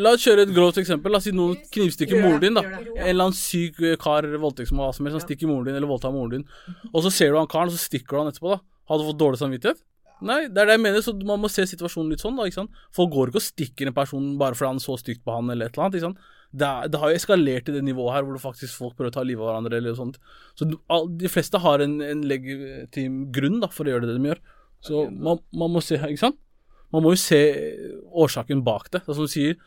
La 0.00 0.16
oss 0.16 0.24
kjøre 0.24 0.48
et 0.48 0.54
grovt 0.54 0.78
eksempel. 0.80 1.12
La 1.12 1.18
oss 1.20 1.26
si 1.28 1.34
noen 1.36 1.60
knivstikker 1.70 2.24
moren 2.24 2.40
din. 2.40 2.56
da 2.56 2.64
En 2.64 3.04
eller 3.04 3.24
annen 3.28 3.36
syk 3.36 3.76
kar 4.00 4.24
voldtektsmann 4.24 4.88
hva 4.88 4.94
som 4.96 5.04
helst, 5.04 5.20
han 5.20 5.28
stikker 5.28 5.46
moren 5.50 5.66
din 5.68 5.76
eller 5.76 5.90
voldtar 5.90 6.12
moren 6.14 6.32
din. 6.38 6.46
Og 6.94 7.00
så 7.04 7.10
ser 7.12 7.28
du 7.30 7.36
han 7.38 7.50
karen, 7.50 7.68
og 7.68 7.76
så 7.76 7.84
stikker 7.84 8.16
du 8.16 8.20
han 8.22 8.32
etterpå. 8.32 8.56
da 8.56 8.62
Hadde 8.90 9.08
fått 9.08 9.20
dårlig 9.20 9.40
samvittighet? 9.40 9.82
Nei, 10.24 10.44
det 10.48 10.62
er 10.62 10.70
det 10.70 10.76
jeg 10.76 10.84
mener. 10.84 11.02
Så 11.04 11.14
man 11.26 11.42
må 11.42 11.50
se 11.52 11.66
situasjonen 11.68 12.14
litt 12.14 12.22
sånn. 12.22 12.36
da 12.38 12.46
ikke 12.48 12.62
sant 12.62 12.80
Folk 12.94 13.12
går 13.12 13.30
ikke 13.30 13.40
og 13.42 13.48
stikker 13.48 13.90
en 13.90 13.96
person 13.96 14.32
bare 14.40 14.56
fordi 14.56 14.74
han 14.74 14.82
så 14.82 14.96
stygt 15.00 15.24
på 15.26 15.34
han 15.34 15.50
eller 15.52 15.68
et 15.68 15.76
eller 15.76 15.88
annet. 15.88 15.98
ikke 15.98 16.08
sant 16.08 16.32
det, 16.54 16.66
er, 16.68 16.90
det 16.90 17.00
har 17.02 17.10
jo 17.10 17.18
eskalert 17.18 17.64
til 17.66 17.74
det 17.74 17.82
nivået 17.82 18.14
her 18.14 18.26
hvor 18.26 18.38
faktisk 18.38 18.76
folk 18.78 18.94
prøver 18.94 19.10
å 19.10 19.14
ta 19.16 19.24
livet 19.26 19.42
av 19.42 19.48
hverandre 19.48 19.80
eller 19.80 19.96
sånt. 19.98 20.20
Så 20.54 20.68
de 20.70 21.30
fleste 21.30 21.58
har 21.58 21.82
en, 21.82 21.96
en 21.98 22.22
legitim 22.30 23.24
grunn 23.34 23.58
da 23.64 23.70
for 23.74 23.88
å 23.88 23.94
gjøre 23.94 24.06
det 24.06 24.14
de 24.20 24.30
gjør. 24.30 24.42
Så 24.84 25.06
man, 25.10 25.40
man 25.50 25.74
må 25.74 25.82
se, 25.82 25.98
ikke 25.98 26.22
sant? 26.22 26.38
Man 26.94 27.02
må 27.02 27.16
jo 27.16 27.18
se 27.18 27.40
årsaken 28.14 28.62
bak 28.62 28.86
det. 28.92 29.02
Det 29.02 29.10
er 29.10 29.18
som 29.18 29.26
du 29.26 29.32
sier, 29.32 29.58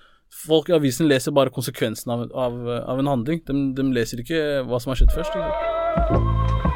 folk 0.48 0.72
i 0.72 0.78
avisen 0.78 1.12
leser 1.12 1.36
bare 1.36 1.52
konsekvensen 1.52 2.14
av, 2.14 2.24
av, 2.32 2.56
av 2.86 3.04
en 3.04 3.12
handling. 3.18 3.44
De, 3.50 3.58
de 3.76 3.90
leser 3.92 4.24
ikke 4.24 4.64
hva 4.70 4.80
som 4.80 4.96
har 4.96 5.02
skjedd 5.02 5.16
først. 5.18 5.36
Ikke? 5.36 5.52
sant? 6.08 6.67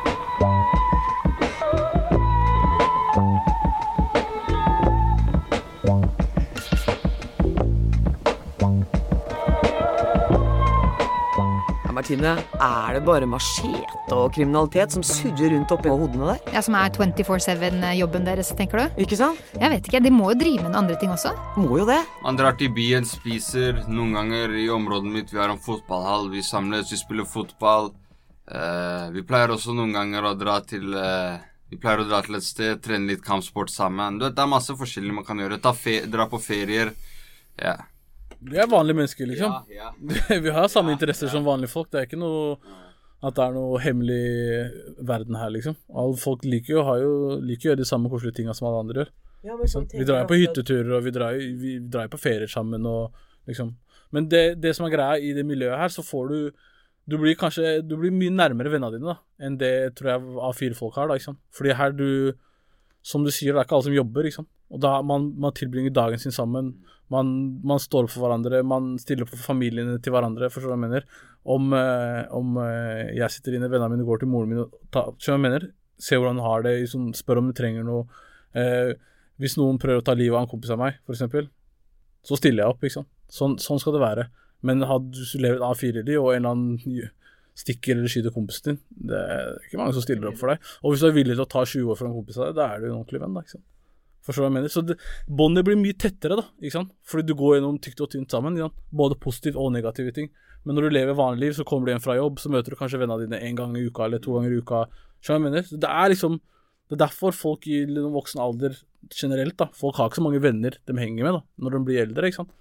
Martine, 12.02 12.32
er 12.58 12.96
det 12.96 13.02
bare 13.06 13.28
machete 13.30 14.16
og 14.16 14.32
kriminalitet 14.34 14.90
som 14.96 15.04
surrer 15.06 15.52
rundt 15.54 15.70
oppi 15.76 15.92
hodene 15.92 16.32
der? 16.32 16.40
Ja, 16.56 16.64
Som 16.66 16.74
er 16.80 16.90
24-7-jobben 16.90 18.26
deres, 18.26 18.50
tenker 18.58 18.82
du? 18.82 19.04
Ikke 19.04 19.20
sant? 19.20 19.38
Jeg 19.54 19.70
vet 19.70 19.86
ikke, 19.86 20.02
De 20.02 20.10
må 20.10 20.32
jo 20.32 20.40
drive 20.40 20.64
med 20.64 20.72
noen 20.72 20.80
andre 20.80 20.98
ting 20.98 21.12
også. 21.14 21.36
Må 21.62 21.78
jo 21.78 21.86
det. 21.86 22.00
Man 22.24 22.40
drar 22.40 22.58
til 22.58 22.74
byen, 22.74 23.06
spiser. 23.06 23.84
Noen 23.86 24.18
ganger 24.18 24.58
i 24.58 24.66
området 24.74 25.14
mitt 25.14 25.30
vi 25.30 25.38
har 25.44 25.54
en 25.54 25.62
fotballhall. 25.62 26.32
Vi 26.34 26.42
samles, 26.42 26.90
vi 26.90 26.98
spiller 26.98 27.30
fotball. 27.30 27.92
Uh, 28.50 29.14
vi 29.14 29.22
pleier 29.22 29.54
også 29.54 29.78
noen 29.78 29.94
ganger 29.94 30.32
å 30.32 30.34
dra 30.36 30.58
til 30.66 30.90
uh, 30.98 31.38
Vi 31.70 31.78
pleier 31.78 32.02
å 32.02 32.10
dra 32.10 32.24
til 32.26 32.40
et 32.40 32.48
sted, 32.50 32.82
trene 32.82 33.14
litt 33.14 33.22
kampsport 33.22 33.70
sammen. 33.70 34.18
Du 34.18 34.26
vet, 34.26 34.34
Det 34.34 34.42
er 34.42 34.56
masse 34.58 34.74
forskjellig 34.74 35.22
man 35.22 35.28
kan 35.30 35.38
gjøre. 35.38 35.62
Ta 35.62 35.78
fe 35.78 36.00
dra 36.10 36.26
på 36.34 36.42
ferier. 36.42 36.96
Ja. 37.62 37.78
Vi 38.42 38.58
er 38.58 38.70
vanlige 38.70 38.98
mennesker, 38.98 39.28
liksom. 39.30 39.58
Ja, 39.70 39.92
Vi 40.46 40.54
har 40.54 40.70
samme 40.72 40.96
interesser 40.96 41.30
som 41.30 41.46
vanlige 41.46 41.74
folk. 41.74 41.92
Det 41.92 42.00
er 42.00 42.10
ikke 42.10 42.20
noe 42.22 42.56
at 43.22 43.38
det 43.38 43.44
er 43.44 43.54
noe 43.54 43.78
hemmelig 43.82 44.22
verden 45.06 45.38
her, 45.38 45.52
liksom. 45.54 45.78
Alle 45.94 46.18
folk 46.18 46.46
liker 46.48 46.80
jo, 46.80 46.86
har 46.88 47.04
jo, 47.04 47.14
liker 47.46 47.68
å 47.68 47.72
gjøre 47.72 47.82
de 47.84 47.90
samme 47.92 48.10
koselige 48.10 48.40
tinga 48.40 48.56
som 48.58 48.70
alle 48.70 48.82
andre 48.82 49.04
gjør. 49.04 49.12
Sant? 49.70 49.94
Vi 49.94 50.06
drar 50.06 50.24
jo 50.24 50.30
på 50.30 50.40
hytteturer, 50.42 50.90
og 50.98 51.06
vi 51.06 51.14
drar, 51.14 51.38
vi 51.38 51.78
drar 51.94 52.10
på 52.10 52.20
ferier 52.22 52.50
sammen, 52.50 52.86
og 52.86 53.16
liksom 53.50 53.76
Men 54.14 54.28
det, 54.30 54.60
det 54.62 54.76
som 54.76 54.86
er 54.86 54.92
greia 54.94 55.18
i 55.18 55.32
det 55.34 55.46
miljøet 55.48 55.80
her, 55.80 55.90
så 55.90 56.04
får 56.06 56.28
du 56.30 56.38
Du 57.10 57.18
blir 57.18 57.34
kanskje 57.40 57.82
Du 57.82 57.96
blir 57.98 58.12
mye 58.14 58.30
nærmere 58.30 58.70
vennene 58.70 58.98
dine 58.98 59.14
da 59.14 59.16
enn 59.42 59.56
det 59.58 59.96
tror 59.98 60.10
jeg 60.12 60.42
A4-folk 60.50 60.98
har, 61.00 61.08
da, 61.10 61.16
ikke 61.18 61.32
sant. 61.32 61.40
Fordi 61.58 61.74
her 61.74 61.96
du 61.98 62.10
Som 63.02 63.26
du 63.26 63.32
sier, 63.34 63.54
det 63.54 63.62
er 63.62 63.68
ikke 63.68 63.78
alle 63.80 63.90
som 63.90 63.98
jobber, 63.98 64.30
sant. 64.34 64.50
Og 64.72 64.80
da 64.84 64.94
man, 65.04 65.32
man 65.42 65.54
tilbringer 65.58 65.94
dagen 65.94 66.22
sin 66.22 66.34
sammen. 66.36 66.74
Man, 67.12 67.32
man 67.68 67.82
står 67.82 68.08
opp 68.08 68.14
for 68.14 68.24
hverandre, 68.24 68.62
man 68.64 68.94
stiller 69.02 69.26
opp 69.26 69.34
for 69.34 69.44
familiene 69.52 69.98
til 70.04 70.14
hverandre, 70.16 70.48
forstår 70.54 70.70
du 70.70 70.74
hva 70.74 70.78
jeg 70.78 70.84
mener? 70.86 71.08
Om, 71.52 71.72
eh, 71.76 72.22
om 72.38 72.60
eh, 72.62 73.10
jeg 73.18 73.34
sitter 73.36 73.58
inne, 73.58 73.68
vennene 73.72 73.98
mine 73.98 74.08
går 74.08 74.22
til 74.22 74.30
moren 74.32 74.52
min 74.52 74.62
og 74.62 74.76
tar 74.94 75.10
Skjønner 75.18 75.26
du 75.26 75.32
hva 75.32 75.40
jeg 75.40 75.46
mener? 75.48 75.66
Se 76.02 76.20
hvordan 76.20 76.40
hun 76.40 76.48
har 76.48 76.64
det, 76.66 76.76
liksom, 76.86 77.10
spør 77.18 77.42
om 77.42 77.50
du 77.50 77.56
trenger 77.58 77.88
noe. 77.88 78.06
Eh, 78.56 78.94
hvis 79.42 79.58
noen 79.58 79.82
prøver 79.82 80.00
å 80.00 80.06
ta 80.06 80.16
livet 80.16 80.38
av 80.38 80.46
en 80.46 80.52
kompis 80.54 80.72
av 80.72 80.80
meg, 80.80 81.02
f.eks., 81.10 81.50
så 82.30 82.38
stiller 82.38 82.64
jeg 82.64 82.76
opp, 82.76 82.86
ikke 82.86 83.00
sant. 83.00 83.10
Sånn, 83.34 83.58
sånn 83.60 83.82
skal 83.82 83.98
det 83.98 84.04
være. 84.04 84.28
Men 84.68 84.86
hadde 84.86 85.10
du 85.18 85.42
levd 85.42 85.58
et 85.58 85.66
A4-liv, 85.66 86.20
og 86.22 86.36
en 86.36 86.38
eller 86.38 86.54
annen 86.54 87.10
stikker 87.58 87.98
eller 87.98 88.08
skyter 88.12 88.34
kompisen 88.34 88.72
din, 88.72 88.80
det 89.12 89.18
er 89.18 89.58
ikke 89.68 89.80
mange 89.82 89.94
som 89.94 90.06
stiller 90.06 90.30
opp 90.32 90.40
for 90.40 90.54
deg. 90.54 90.62
Og 90.84 90.94
hvis 90.94 91.04
du 91.04 91.08
er 91.10 91.18
villig 91.18 91.36
til 91.36 91.44
å 91.46 91.50
ta 91.52 91.66
20 91.66 91.92
år 91.92 92.00
for 92.00 92.08
en 92.08 92.16
kompis 92.16 92.38
av 92.40 92.48
deg, 92.50 92.56
da 92.56 92.68
er 92.72 92.80
du 92.80 92.88
en 92.90 92.98
ordentlig 93.02 93.22
venn, 93.22 93.34
da, 93.36 93.44
ikke 93.44 93.56
sant. 93.58 93.68
Forstår 94.22 94.46
hva 94.46 94.50
jeg 94.52 94.56
mener? 94.60 94.70
Så 94.70 94.86
det- 94.86 94.98
båndet 95.28 95.66
blir 95.66 95.76
mye 95.82 95.98
tettere, 95.98 96.38
da, 96.38 96.46
ikke 96.62 96.72
sant. 96.78 96.92
Fordi 97.04 97.26
du 97.26 97.34
går 97.34 97.58
gjennom 97.58 97.80
tykt 97.82 98.02
og 98.02 98.10
tynt 98.12 98.30
sammen, 98.30 98.58
både 98.94 99.20
positivt 99.20 99.58
og 99.58 99.72
negative 99.74 100.14
ting. 100.14 100.30
Men 100.64 100.76
når 100.76 100.82
du 100.82 100.90
lever 100.94 101.16
vanlig 101.18 101.40
liv, 101.40 101.54
så 101.58 101.66
kommer 101.66 101.86
du 101.86 101.92
hjem 101.92 102.04
fra 102.04 102.16
jobb, 102.16 102.38
så 102.38 102.50
møter 102.54 102.70
du 102.70 102.76
kanskje 102.78 103.00
vennene 103.02 103.26
dine 103.26 103.42
en 103.42 103.56
gang 103.56 103.76
i 103.76 103.86
uka 103.90 104.06
eller 104.06 104.20
to 104.20 104.34
ganger 104.38 104.54
i 104.54 104.62
uka. 104.62 104.86
Skjønner 105.22 105.42
jeg 105.42 105.46
mener? 105.52 105.80
Det 105.80 105.90
er 105.90 106.10
liksom 106.14 106.40
Det 106.92 107.00
er 107.00 107.08
derfor 107.08 107.32
folk 107.32 107.66
i 107.68 107.86
voksen 107.88 108.42
alder 108.42 108.76
generelt, 109.16 109.56
da 109.56 109.68
Folk 109.72 109.96
har 109.96 110.10
ikke 110.10 110.20
så 110.20 110.24
mange 110.26 110.42
venner 110.42 110.72
de 110.86 110.94
henger 110.94 111.24
med 111.24 111.34
da 111.38 111.42
når 111.58 111.72
de 111.72 111.86
blir 111.86 112.02
eldre, 112.06 112.28
ikke 112.28 112.36
sant. 112.36 112.52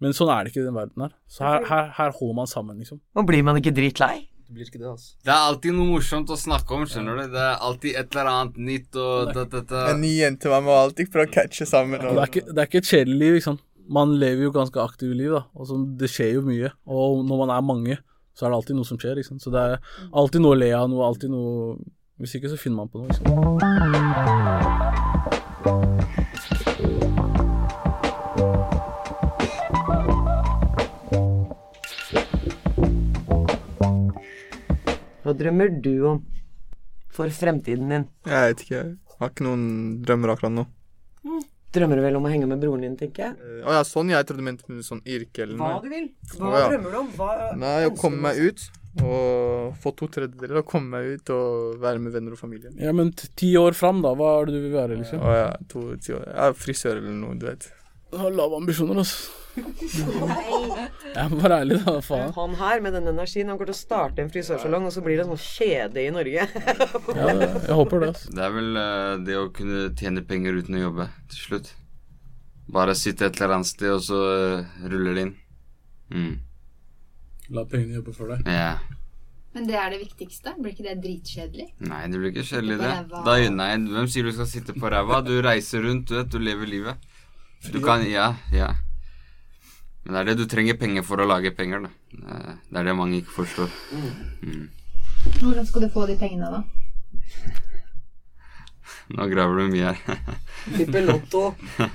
Men 0.00 0.12
sånn 0.16 0.30
er 0.32 0.44
det 0.44 0.52
ikke 0.54 0.62
i 0.62 0.64
den 0.64 0.74
verden 0.74 1.02
her. 1.02 1.12
Så 1.28 1.44
her, 1.44 1.66
her, 1.68 1.90
her 1.90 2.10
holder 2.10 2.34
man 2.34 2.46
sammen, 2.46 2.78
liksom. 2.78 3.00
Og 3.14 3.26
blir 3.28 3.44
man 3.44 3.60
ikke 3.60 3.74
dritlei? 3.76 4.26
Det 4.54 4.60
blir 4.60 4.68
ikke 4.70 4.78
det, 4.78 4.86
altså. 4.86 5.16
Det 5.26 5.32
er 5.34 5.44
alltid 5.48 5.74
noe 5.74 5.88
morsomt 5.88 6.28
å 6.30 6.36
snakke 6.38 6.76
om, 6.76 6.84
skjønner 6.86 7.16
du. 7.18 7.22
Det 7.32 7.40
er 7.42 7.56
alltid 7.66 7.96
et 7.98 8.12
eller 8.14 8.28
annet 8.30 8.60
nytt 8.68 8.98
og 9.02 9.32
da, 9.34 9.42
da, 9.50 9.62
da. 9.66 9.80
En 9.90 9.98
ny 9.98 10.12
jente 10.14 10.52
man 10.52 10.62
må 10.68 10.76
alltid 10.78 11.10
prøve 11.10 11.26
å 11.26 11.32
catche 11.34 11.66
sammen. 11.66 11.98
Og 11.98 12.14
det, 12.14 12.22
er 12.22 12.30
ikke, 12.30 12.44
det 12.52 12.62
er 12.62 12.68
ikke 12.70 12.78
et 12.84 12.90
kjedelig 12.92 13.18
liv, 13.18 13.38
ikke 13.40 13.48
sant. 13.48 13.64
Man 13.98 14.14
lever 14.20 14.46
jo 14.46 14.52
ganske 14.54 14.78
aktive 14.78 15.10
liv, 15.18 15.34
da. 15.34 15.42
Og 15.58 15.66
så, 15.66 15.74
det 15.98 16.06
skjer 16.14 16.36
jo 16.36 16.46
mye. 16.46 16.70
Og 16.86 17.26
når 17.26 17.42
man 17.42 17.50
er 17.56 17.66
mange, 17.66 17.98
så 18.30 18.46
er 18.46 18.54
det 18.54 18.60
alltid 18.60 18.78
noe 18.78 18.86
som 18.92 19.00
skjer, 19.02 19.18
ikke 19.18 19.32
sant. 19.32 19.42
Så 19.42 19.50
det 19.50 19.58
er 19.72 19.74
alltid 20.22 20.46
noe 20.46 20.54
å 20.54 20.60
le 20.62 20.70
av, 20.78 20.86
noe, 20.92 21.02
alltid 21.10 21.34
noe 21.34 21.74
Hvis 22.22 22.38
ikke, 22.38 22.46
så 22.54 22.60
finner 22.62 22.78
man 22.84 22.94
på 22.94 23.02
noe, 23.02 23.10
ikke 23.10 23.26
sant. 26.14 26.22
Drømmer 35.44 35.74
du 35.84 35.92
om 36.10 36.22
for 37.14 37.30
fremtiden 37.30 37.92
din? 37.92 38.06
Jeg 38.26 38.54
vet 38.54 38.64
ikke. 38.66 38.84
Jeg 38.84 39.20
har 39.20 39.30
ikke 39.30 39.46
noen 39.46 39.66
drømmer 40.04 40.34
akkurat 40.34 40.56
nå. 40.56 40.64
Drømmer 41.74 41.98
du 41.98 42.04
vel 42.04 42.16
om 42.20 42.26
å 42.28 42.30
henge 42.30 42.46
med 42.46 42.60
broren 42.62 42.84
din, 42.86 42.94
tenker 42.98 43.24
jeg? 43.24 43.34
Eh, 43.42 43.66
Å 43.66 43.72
ja, 43.74 43.82
sånn. 43.86 44.12
Jeg 44.12 44.26
trodde 44.28 44.44
du 44.44 44.46
mente 44.46 44.66
med 44.70 44.86
sånn 44.86 45.00
yrke 45.10 45.42
eller 45.42 45.58
noe. 45.58 45.72
Hva 45.72 45.82
du 45.82 45.90
vil. 45.90 46.08
Hva 46.36 46.46
oh, 46.46 46.56
ja. 46.60 46.68
drømmer 46.70 46.94
du 46.94 46.98
om? 47.00 47.08
Hva 47.16 47.30
Nei, 47.58 47.76
å 47.88 47.94
komme 47.98 48.20
meg 48.28 48.38
ut 48.44 48.66
og 49.02 49.78
få 49.82 49.90
to 49.98 50.06
tredjedeler 50.14 50.60
og 50.60 50.68
komme 50.70 50.94
meg 51.00 51.16
ut 51.16 51.30
og 51.34 51.80
være 51.82 51.98
med 52.04 52.14
venner 52.14 52.36
og 52.36 52.38
familie. 52.38 52.70
Ja, 52.78 52.92
men 52.94 53.10
t- 53.18 53.26
ti 53.34 53.48
år 53.58 53.74
fram, 53.74 54.04
da? 54.04 54.12
Hva 54.14 54.28
er 54.36 54.46
det 54.46 54.54
du 54.54 54.60
vil 54.68 54.76
være, 54.76 55.00
liksom? 55.00 55.18
Å 55.18 55.32
ja, 55.34 55.48
to, 55.72 55.82
ti 55.98 56.14
år. 56.14 56.28
Ja, 56.30 56.52
frisør 56.54 57.00
eller 57.00 57.16
noe, 57.16 57.34
du 57.40 57.48
vet. 57.48 57.66
Jeg 58.12 58.22
har 58.22 58.36
lave 58.38 58.60
ambisjoner, 58.62 59.02
altså. 59.02 59.43
Jeg 59.54 61.30
må 61.30 61.38
være 61.38 61.58
ærlig, 61.62 61.78
da. 61.84 61.94
Faen. 62.02 62.32
Han 62.36 62.56
her 62.58 62.80
med 62.82 62.96
den 62.96 63.10
energien, 63.12 63.48
han 63.50 63.58
kommer 63.58 63.70
til 63.70 63.76
å 63.76 63.84
starte 63.84 64.24
en 64.24 64.32
frisørsalong, 64.32 64.88
og 64.88 64.94
så 64.94 65.04
blir 65.04 65.20
det 65.20 65.26
en 65.26 65.34
sånn 65.34 65.44
kjede 65.44 66.02
i 66.02 66.10
Norge. 66.14 66.46
Ja, 67.14 67.28
jeg 67.68 67.78
håper 67.78 68.02
det, 68.02 68.10
altså. 68.14 68.34
Det 68.34 68.42
er 68.46 68.56
vel 68.56 68.80
uh, 68.80 69.12
det 69.26 69.38
å 69.38 69.46
kunne 69.54 69.86
tjene 70.00 70.24
penger 70.26 70.58
uten 70.58 70.80
å 70.80 70.84
jobbe 70.88 71.08
til 71.30 71.40
slutt. 71.48 71.70
Bare 72.74 72.96
sitte 72.98 73.28
et 73.28 73.38
eller 73.38 73.58
annet 73.58 73.70
sted, 73.70 73.92
og 73.94 74.02
så 74.02 74.20
uh, 74.24 74.82
ruller 74.88 75.14
det 75.14 75.26
inn. 75.28 75.34
Mm. 76.14 76.34
La 77.54 77.66
pengene 77.68 78.00
jobbe 78.00 78.14
for 78.16 78.34
deg. 78.34 78.46
Ja. 78.50 78.74
Men 79.54 79.68
det 79.68 79.76
er 79.78 79.92
det 79.94 80.00
viktigste? 80.00 80.56
Blir 80.58 80.72
ikke 80.74 80.88
det 80.88 80.96
dritkjedelig? 81.04 81.68
Nei, 81.86 82.00
det 82.10 82.18
blir 82.18 82.32
ikke 82.32 82.46
kjedelig, 82.48 82.80
det. 82.80 82.94
Da, 83.12 83.36
nei, 83.54 83.68
hvem 83.92 84.08
sier 84.10 84.26
du 84.26 84.32
skal 84.34 84.48
sitte 84.50 84.74
på 84.74 84.90
ræva? 84.90 85.20
Du 85.22 85.36
reiser 85.44 85.84
rundt, 85.86 86.08
du 86.10 86.16
vet. 86.18 86.32
Du 86.32 86.40
lever 86.42 86.66
livet. 86.66 87.12
Du 87.70 87.78
kan 87.84 88.02
Ja, 88.04 88.34
ja. 88.52 88.72
Men 90.04 90.14
det 90.14 90.20
er 90.20 90.28
det 90.30 90.36
du 90.42 90.46
trenger 90.50 90.76
penger 90.80 91.04
for 91.06 91.20
å 91.22 91.26
lage 91.28 91.52
penger, 91.56 91.86
da. 91.86 92.56
Det 92.68 92.80
er 92.80 92.88
det 92.90 92.96
mange 92.96 93.20
ikke 93.22 93.32
forstår. 93.38 93.70
Mm. 94.44 94.66
Hvordan 95.40 95.66
skal 95.68 95.86
du 95.86 95.92
få 95.92 96.04
de 96.10 96.16
pengene, 96.20 96.50
da? 96.52 96.60
Nå 99.16 99.28
graver 99.32 99.60
du 99.62 99.72
mye 99.72 99.92
her. 99.92 100.18
Tipper 100.76 101.08
lotto. 101.10 101.46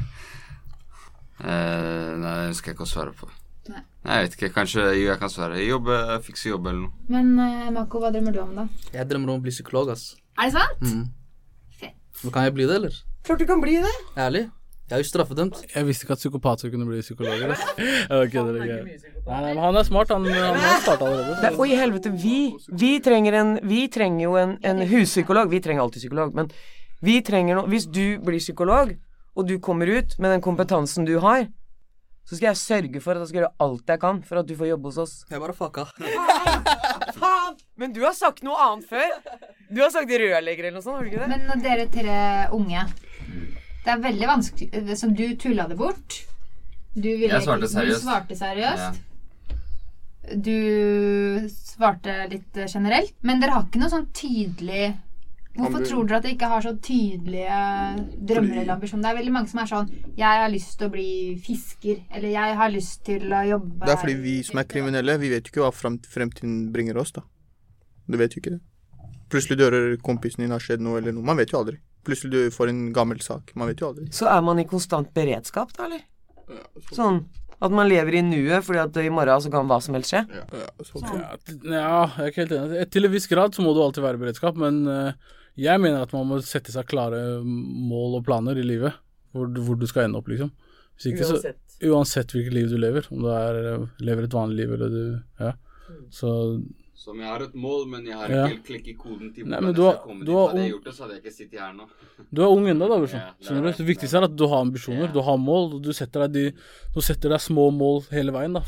Eh, 1.39 2.09
nei, 2.19 2.31
det 2.35 2.47
ønsker 2.49 2.67
jeg 2.67 2.75
ikke 2.75 2.83
å 2.83 2.89
svare 2.91 3.13
på. 3.15 3.29
Nei. 3.71 3.79
Nei, 4.03 4.15
Jeg 4.17 4.25
vet 4.25 4.33
ikke. 4.35 4.49
Kanskje 4.57 4.81
jo, 4.89 5.05
jeg 5.05 5.15
kan 5.21 5.31
svare. 5.31 5.61
Jobbe, 5.63 5.95
fikse 6.25 6.49
jobb 6.49 6.67
eller 6.67 6.81
noe. 6.81 7.05
Men 7.15 7.29
eh, 7.39 7.69
Mako, 7.71 8.01
hva 8.03 8.09
drømmer 8.11 8.35
du 8.35 8.41
om, 8.43 8.49
da? 8.57 8.65
Jeg 8.91 9.07
drømmer 9.07 9.31
om 9.31 9.39
å 9.39 9.43
bli 9.45 9.53
psykolog, 9.55 9.93
ass. 9.93 10.17
Er 10.35 10.49
det 10.49 10.57
sant? 10.57 10.83
Mm. 10.83 11.05
Men 12.25 12.33
kan 12.35 12.49
jeg 12.49 12.55
bli 12.57 12.67
det, 12.67 12.75
eller? 12.81 12.97
Klart 13.23 13.39
du 13.39 13.47
kan 13.47 13.63
bli 13.63 13.77
det. 13.79 13.93
Ærlig. 14.19 14.49
Jeg 14.89 14.97
er 14.97 15.03
jo 15.03 15.05
straffedømt. 15.05 15.59
Jeg 15.69 15.85
visste 15.85 16.05
ikke 16.07 16.15
at 16.15 16.21
psykopater 16.23 16.71
kunne 16.73 16.87
bli 16.89 17.01
psykologer. 17.03 17.51
ass. 17.53 17.61
Jeg 18.09 18.31
kødder 18.33 18.55
ikke. 18.57 18.77
Nei, 19.27 19.41
nei, 19.43 19.51
men 19.53 19.61
han 19.61 19.77
er 19.77 19.85
smart. 19.85 20.09
Han, 20.15 20.25
han 20.25 20.57
har 20.63 20.81
starta 20.81 21.05
allerede. 21.05 21.35
Nei, 21.43 21.51
og 21.53 21.69
i 21.69 21.77
helvete, 21.77 22.13
vi, 22.17 22.39
vi 22.81 22.89
trenger 23.05 23.37
en 23.37 23.51
Vi 23.69 23.83
trenger 23.93 24.23
jo 24.25 24.33
en, 24.41 24.55
en 24.65 24.81
huspsykolog. 24.89 25.51
Vi 25.53 25.61
trenger 25.61 25.85
alltid 25.85 26.01
psykolog, 26.07 26.33
men 26.33 26.49
vi 27.05 27.19
trenger 27.23 27.59
noe 27.59 27.69
Hvis 27.69 27.85
du 27.85 28.17
blir 28.25 28.41
psykolog, 28.41 28.95
og 29.37 29.47
du 29.47 29.59
kommer 29.63 29.87
ut 29.93 30.17
med 30.17 30.33
den 30.33 30.41
kompetansen 30.43 31.05
du 31.07 31.19
har, 31.23 31.45
så 32.25 32.37
skal 32.37 32.49
jeg 32.49 32.59
sørge 32.61 33.01
for 33.01 33.13
at 33.13 33.23
jeg 33.23 33.29
skal 33.29 33.39
gjøre 33.43 33.55
alt 33.65 33.93
jeg 33.93 34.01
kan 34.01 34.19
for 34.25 34.41
at 34.41 34.49
du 34.49 34.55
får 34.57 34.71
jobbe 34.71 34.89
hos 34.89 34.97
oss. 35.05 35.13
Jeg 35.29 35.41
bare 35.41 35.55
fucka. 35.57 35.85
Faen! 37.15 37.55
Men 37.79 37.93
du 37.95 38.01
har 38.03 38.13
sagt 38.17 38.43
noe 38.45 38.57
annet 38.65 38.89
før. 38.89 39.13
Du 39.69 39.79
har 39.81 39.93
sagt 39.93 40.11
rørlegger 40.11 40.67
eller 40.67 40.77
noe 40.77 40.85
sånt, 40.85 40.97
har 40.97 41.05
du 41.05 41.13
ikke 41.13 41.23
det? 41.23 41.29
Men 41.31 41.47
når 41.49 41.63
dere 41.63 41.87
tre 41.93 42.19
unge 42.57 42.83
Det 43.85 43.93
er 43.93 44.01
veldig 44.03 44.27
vanskelig 44.27 44.97
Som 44.99 45.13
du 45.15 45.23
tulla 45.39 45.67
det 45.69 45.77
bort. 45.79 46.25
Du 46.95 47.07
ville 47.09 47.31
Jeg 47.33 47.45
svarte 47.45 47.67
Du 47.67 47.73
seriøst. 47.73 48.03
svarte 48.03 48.35
seriøst. 48.39 48.99
Du 50.35 51.47
svarte 51.49 52.15
litt 52.29 52.57
generelt. 52.67 53.13
Men 53.25 53.39
dere 53.41 53.55
har 53.55 53.67
ikke 53.67 53.81
noe 53.81 53.93
sånn 53.93 54.09
tydelig 54.13 54.97
Hvorfor 55.59 55.83
tror 55.83 56.05
dere 56.07 56.19
at 56.19 56.23
dere 56.23 56.35
ikke 56.37 56.47
har 56.51 56.61
så 56.63 56.71
tydelige 56.85 57.55
drømmer 58.29 58.61
eller 58.61 58.73
ambisjoner? 58.75 59.01
Det 59.03 59.09
er 59.09 59.17
veldig 59.17 59.33
mange 59.33 59.49
som 59.51 59.59
er 59.63 59.69
sånn 59.71 59.89
Jeg 60.15 60.43
har 60.43 60.51
lyst 60.53 60.77
til 60.77 60.87
å 60.87 60.93
bli 60.93 61.09
fisker. 61.43 62.03
Eller 62.15 62.35
jeg 62.35 62.55
har 62.61 62.71
lyst 62.71 63.03
til 63.07 63.25
å 63.33 63.41
jobbe 63.47 63.87
Det 63.89 63.95
er 63.95 64.01
fordi 64.03 64.15
vi 64.23 64.35
som 64.45 64.61
er 64.61 64.69
kriminelle, 64.69 65.17
vi 65.19 65.31
vet 65.33 65.49
jo 65.49 65.55
ikke 65.55 65.65
hva 65.65 65.73
fremtiden 66.05 66.71
bringer 66.75 67.01
oss, 67.01 67.11
da. 67.17 67.25
Du 68.07 68.17
vet 68.17 68.35
jo 68.35 68.43
ikke 68.43 68.55
det. 68.55 68.61
Plutselig 69.29 69.59
dører 69.59 69.97
kompisen 70.01 70.45
din 70.45 70.53
har 70.55 70.63
skjedd 70.63 70.81
noe 70.81 71.01
eller 71.01 71.13
noe. 71.13 71.25
Man 71.25 71.37
vet 71.37 71.51
jo 71.53 71.59
aldri. 71.59 71.77
Plutselig 72.07 72.31
du 72.31 72.51
får 72.55 72.69
en 72.71 72.81
gammel 72.95 73.19
sak. 73.21 73.51
Man 73.59 73.67
vet 73.71 73.81
jo 73.83 73.89
aldri. 73.91 74.07
Så 74.15 74.27
er 74.31 74.41
man 74.45 74.59
i 74.61 74.65
konstant 74.69 75.11
beredskap, 75.13 75.73
da, 75.77 75.85
eller? 75.89 76.05
Sånn 76.95 77.25
at 77.61 77.73
man 77.75 77.89
lever 77.91 78.15
i 78.15 78.21
nuet 78.23 78.63
fordi 78.63 78.79
at 78.79 78.95
i 79.03 79.09
morgen 79.11 79.41
så 79.43 79.49
kan 79.51 79.67
hva 79.67 79.81
som 79.83 79.97
helst 79.97 80.13
skje? 80.13 80.21
Ja, 80.31 80.69
t- 81.43 81.57
ja, 81.67 82.05
jeg 82.15 82.23
er 82.23 82.31
ikke 82.31 82.45
helt 82.45 82.55
enig. 82.55 82.85
Til 82.95 83.05
en 83.09 83.11
viss 83.11 83.27
grad 83.27 83.53
så 83.57 83.65
må 83.65 83.73
du 83.75 83.81
alltid 83.83 84.05
være 84.05 84.15
i 84.15 84.21
beredskap, 84.23 84.55
men 84.63 84.79
eh, 84.87 85.11
jeg 85.59 85.81
mener 85.83 86.05
at 86.07 86.13
man 86.15 86.25
må 86.29 86.39
sette 86.45 86.71
seg 86.71 86.87
klare 86.87 87.19
mål 87.43 88.15
og 88.21 88.25
planer 88.29 88.57
i 88.57 88.63
livet. 88.63 88.95
Hvor, 89.35 89.51
du- 89.51 89.59
hvor 89.61 89.75
du 89.77 89.85
skal 89.91 90.07
ende 90.07 90.17
opp, 90.17 90.31
liksom. 90.31 90.49
Hvis 90.95 91.11
ikke, 91.11 91.27
Uansett. 91.27 91.59
Så, 91.67 91.89
uansett 91.91 92.31
hvilket 92.33 92.55
liv 92.55 92.71
du 92.71 92.77
lever. 92.79 93.05
Om 93.11 93.21
du 93.27 93.29
er, 93.35 93.59
eh, 93.75 93.83
lever 94.07 94.25
et 94.25 94.33
vanlig 94.39 94.63
liv 94.63 94.73
eller 94.77 94.89
du 94.95 95.03
Ja. 95.43 95.51
Så 96.15 96.31
Som 96.99 97.19
jeg 97.21 97.29
har 97.31 97.43
et 97.45 97.53
mål, 97.55 97.85
men 97.87 98.05
jeg 98.09 98.17
har 98.19 98.27
Ja. 98.29 98.39
ikke 98.43 98.51
helt 98.51 98.65
klekk 98.67 98.87
i 98.91 98.95
koden 98.99 99.29
til 99.33 99.45
Nei, 99.47 99.55
hvordan 99.55 99.63
men 99.69 99.75
du 99.75 99.81
har- 99.85 99.93
skal 99.95 100.07
komme 100.09 100.25
dit. 100.25 100.35
Hadde 100.35 100.59
jeg 100.65 100.71
gjort 100.73 100.83
det, 100.83 100.93
så 100.95 101.01
hadde 101.05 101.13
jeg 101.15 101.23
ikke 101.23 101.33
sittet 101.37 101.59
her 101.63 101.73
nå. 101.73 101.85
Du 102.35 102.41
er 102.43 102.49
ung 102.51 102.65
ennå, 102.67 102.89
da, 102.91 102.97
Liksom. 102.99 103.19
Ja, 103.23 103.31
det 103.39 103.57
er 103.57 103.71
det. 103.71 103.87
Viktigste 103.87 104.17
er 104.19 104.23
at 104.27 104.35
du 104.35 104.47
har 104.51 104.59
ambisjoner, 104.65 105.13
du 105.13 105.21
har 105.21 105.37
mål. 105.37 105.81
Du 105.81 105.93
setter 105.93 106.27
deg, 106.27 106.33
de, 106.33 106.43
du 106.93 106.99
setter 107.01 107.29
deg 107.29 107.39
små 107.39 107.69
mål 107.71 108.03
hele 108.11 108.31
veien, 108.35 108.53
da. 108.53 108.63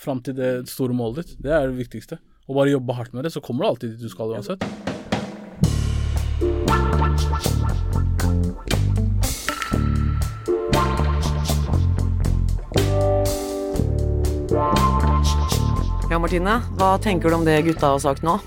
Fram 0.00 0.22
til 0.22 0.32
det 0.34 0.66
store 0.68 0.94
målet 0.96 1.26
ditt. 1.26 1.42
Det 1.42 1.50
er 1.52 1.68
det 1.68 1.76
viktigste. 1.76 2.18
Og 2.48 2.56
bare 2.56 2.72
jobbe 2.72 2.94
hardt 2.96 3.12
med 3.12 3.24
det, 3.24 3.32
så 3.36 3.42
kommer 3.44 3.64
du 3.64 3.68
alltid 3.68 3.90
dit 3.90 4.00
du 4.00 4.08
skal 4.08 4.32
uansett. 4.32 4.64
Ja, 16.08 16.16
Martine, 16.16 16.54
hva 16.80 16.94
tenker 17.04 17.28
du 17.28 17.36
om 17.36 17.42
det 17.44 17.58
gutta 17.66 17.90
har 17.92 17.98
sagt 18.00 18.22
nå? 18.24 18.38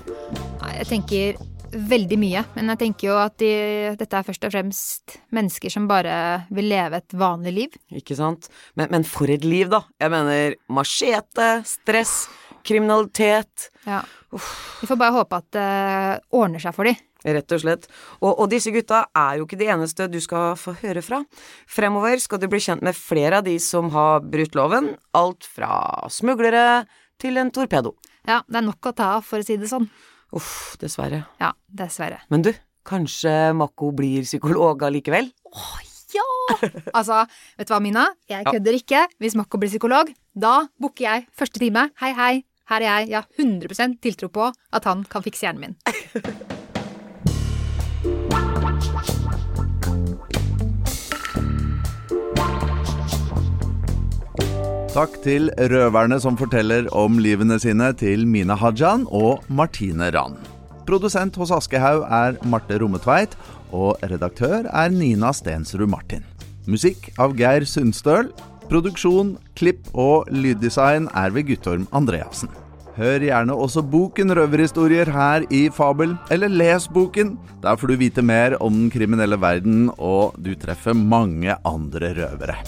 Jeg 0.66 0.86
tenker 0.88 1.36
veldig 1.70 2.16
mye, 2.18 2.40
men 2.56 2.72
jeg 2.72 2.80
tenker 2.80 3.06
jo 3.06 3.18
at 3.22 3.36
de, 3.38 3.50
dette 4.00 4.18
er 4.18 4.26
først 4.26 4.48
og 4.48 4.50
fremst 4.50 5.14
mennesker 5.30 5.70
som 5.70 5.86
bare 5.86 6.16
vil 6.50 6.66
leve 6.72 6.98
et 6.98 7.14
vanlig 7.14 7.52
liv. 7.54 7.76
Ikke 7.94 8.16
sant? 8.18 8.48
Men, 8.74 8.90
men 8.90 9.06
for 9.06 9.30
et 9.30 9.46
liv, 9.46 9.70
da. 9.70 9.84
Jeg 10.02 10.10
mener 10.10 10.56
machete, 10.74 11.52
stress, 11.70 12.16
kriminalitet. 12.66 13.68
Ja. 13.86 14.00
Vi 14.32 14.90
får 14.90 14.98
bare 14.98 15.16
håpe 15.20 15.38
at 15.38 15.48
det 15.54 15.70
ordner 16.34 16.66
seg 16.66 16.74
for 16.74 16.90
de. 16.90 16.96
Rett 17.22 17.54
og 17.54 17.62
slett. 17.62 17.86
Og, 18.18 18.32
og 18.32 18.48
disse 18.50 18.72
gutta 18.74 19.04
er 19.14 19.38
jo 19.38 19.46
ikke 19.46 19.60
de 19.60 19.70
eneste 19.70 20.08
du 20.10 20.18
skal 20.22 20.58
få 20.58 20.74
høre 20.80 21.04
fra. 21.06 21.22
Fremover 21.70 22.18
skal 22.18 22.42
du 22.42 22.48
bli 22.50 22.58
kjent 22.64 22.82
med 22.82 22.98
flere 22.98 23.38
av 23.38 23.46
de 23.46 23.54
som 23.62 23.92
har 23.94 24.26
brutt 24.26 24.58
loven. 24.58 24.96
Alt 25.14 25.46
fra 25.46 26.10
smuglere 26.10 26.82
til 27.20 27.38
en 27.40 27.50
torpedo. 27.54 27.94
Ja, 28.28 28.40
det 28.48 28.60
er 28.60 28.66
nok 28.66 28.90
å 28.90 28.94
ta 28.96 29.14
av, 29.18 29.24
for 29.26 29.42
å 29.42 29.46
si 29.46 29.56
det 29.58 29.70
sånn. 29.70 29.88
Uff, 30.36 30.76
dessverre. 30.80 31.24
Ja, 31.42 31.52
dessverre. 31.68 32.22
Men 32.32 32.44
du, 32.46 32.52
kanskje 32.88 33.32
Mako 33.56 33.90
blir 33.96 34.24
psykolog 34.28 34.86
allikevel? 34.88 35.32
Ja! 36.12 36.28
Altså, 36.98 37.22
vet 37.56 37.68
du 37.68 37.72
hva, 37.72 37.80
Mina? 37.80 38.04
Jeg 38.28 38.44
kødder 38.44 38.76
ikke. 38.76 39.06
Hvis 39.22 39.36
Makko 39.38 39.60
blir 39.62 39.70
psykolog, 39.72 40.10
da 40.34 40.66
booker 40.80 41.06
jeg 41.06 41.26
første 41.38 41.62
time. 41.62 41.86
Hei, 42.02 42.12
hei. 42.18 42.34
Her 42.68 42.84
er 42.84 42.88
jeg. 42.88 43.12
Jeg 43.12 43.20
har 43.20 43.28
100% 43.40 44.00
tiltro 44.04 44.28
på 44.32 44.50
at 44.52 44.90
han 44.90 45.06
kan 45.08 45.24
fikse 45.24 45.48
hjernen 45.48 45.72
min. 45.72 45.78
Takk 54.92 55.14
til 55.24 55.46
røverne 55.72 56.18
som 56.20 56.34
forteller 56.36 56.84
om 56.92 57.14
livene 57.24 57.56
sine 57.62 57.86
til 57.96 58.26
Mina 58.28 58.52
Hajan 58.60 59.06
og 59.08 59.40
Martine 59.48 60.10
Rand. 60.12 60.36
Produsent 60.84 61.38
hos 61.40 61.48
Aschehoug 61.56 62.04
er 62.12 62.36
Marte 62.44 62.76
Rommetveit, 62.76 63.32
og 63.72 63.96
redaktør 64.04 64.68
er 64.68 64.92
Nina 64.92 65.30
Stensrud 65.32 65.88
Martin. 65.88 66.26
Musikk 66.68 67.08
av 67.16 67.32
Geir 67.40 67.64
Sundstøl. 67.64 68.28
Produksjon, 68.68 69.38
klipp 69.56 69.88
og 69.96 70.28
lyddesign 70.28 71.08
er 71.16 71.32
ved 71.32 71.48
Guttorm 71.48 71.88
Andreassen. 71.96 72.52
Hør 72.92 73.24
gjerne 73.24 73.56
også 73.56 73.80
boken 73.88 74.36
Røverhistorier 74.36 75.08
her 75.08 75.48
i 75.48 75.70
Fabel, 75.72 76.18
eller 76.28 76.52
les 76.52 76.84
boken. 76.92 77.38
Der 77.64 77.80
får 77.80 77.94
du 77.94 78.00
vite 78.04 78.20
mer 78.20 78.60
om 78.60 78.76
den 78.76 78.92
kriminelle 78.92 79.40
verden, 79.40 79.86
og 79.96 80.36
du 80.36 80.52
treffer 80.52 80.92
mange 80.92 81.56
andre 81.64 82.12
røvere. 82.20 82.60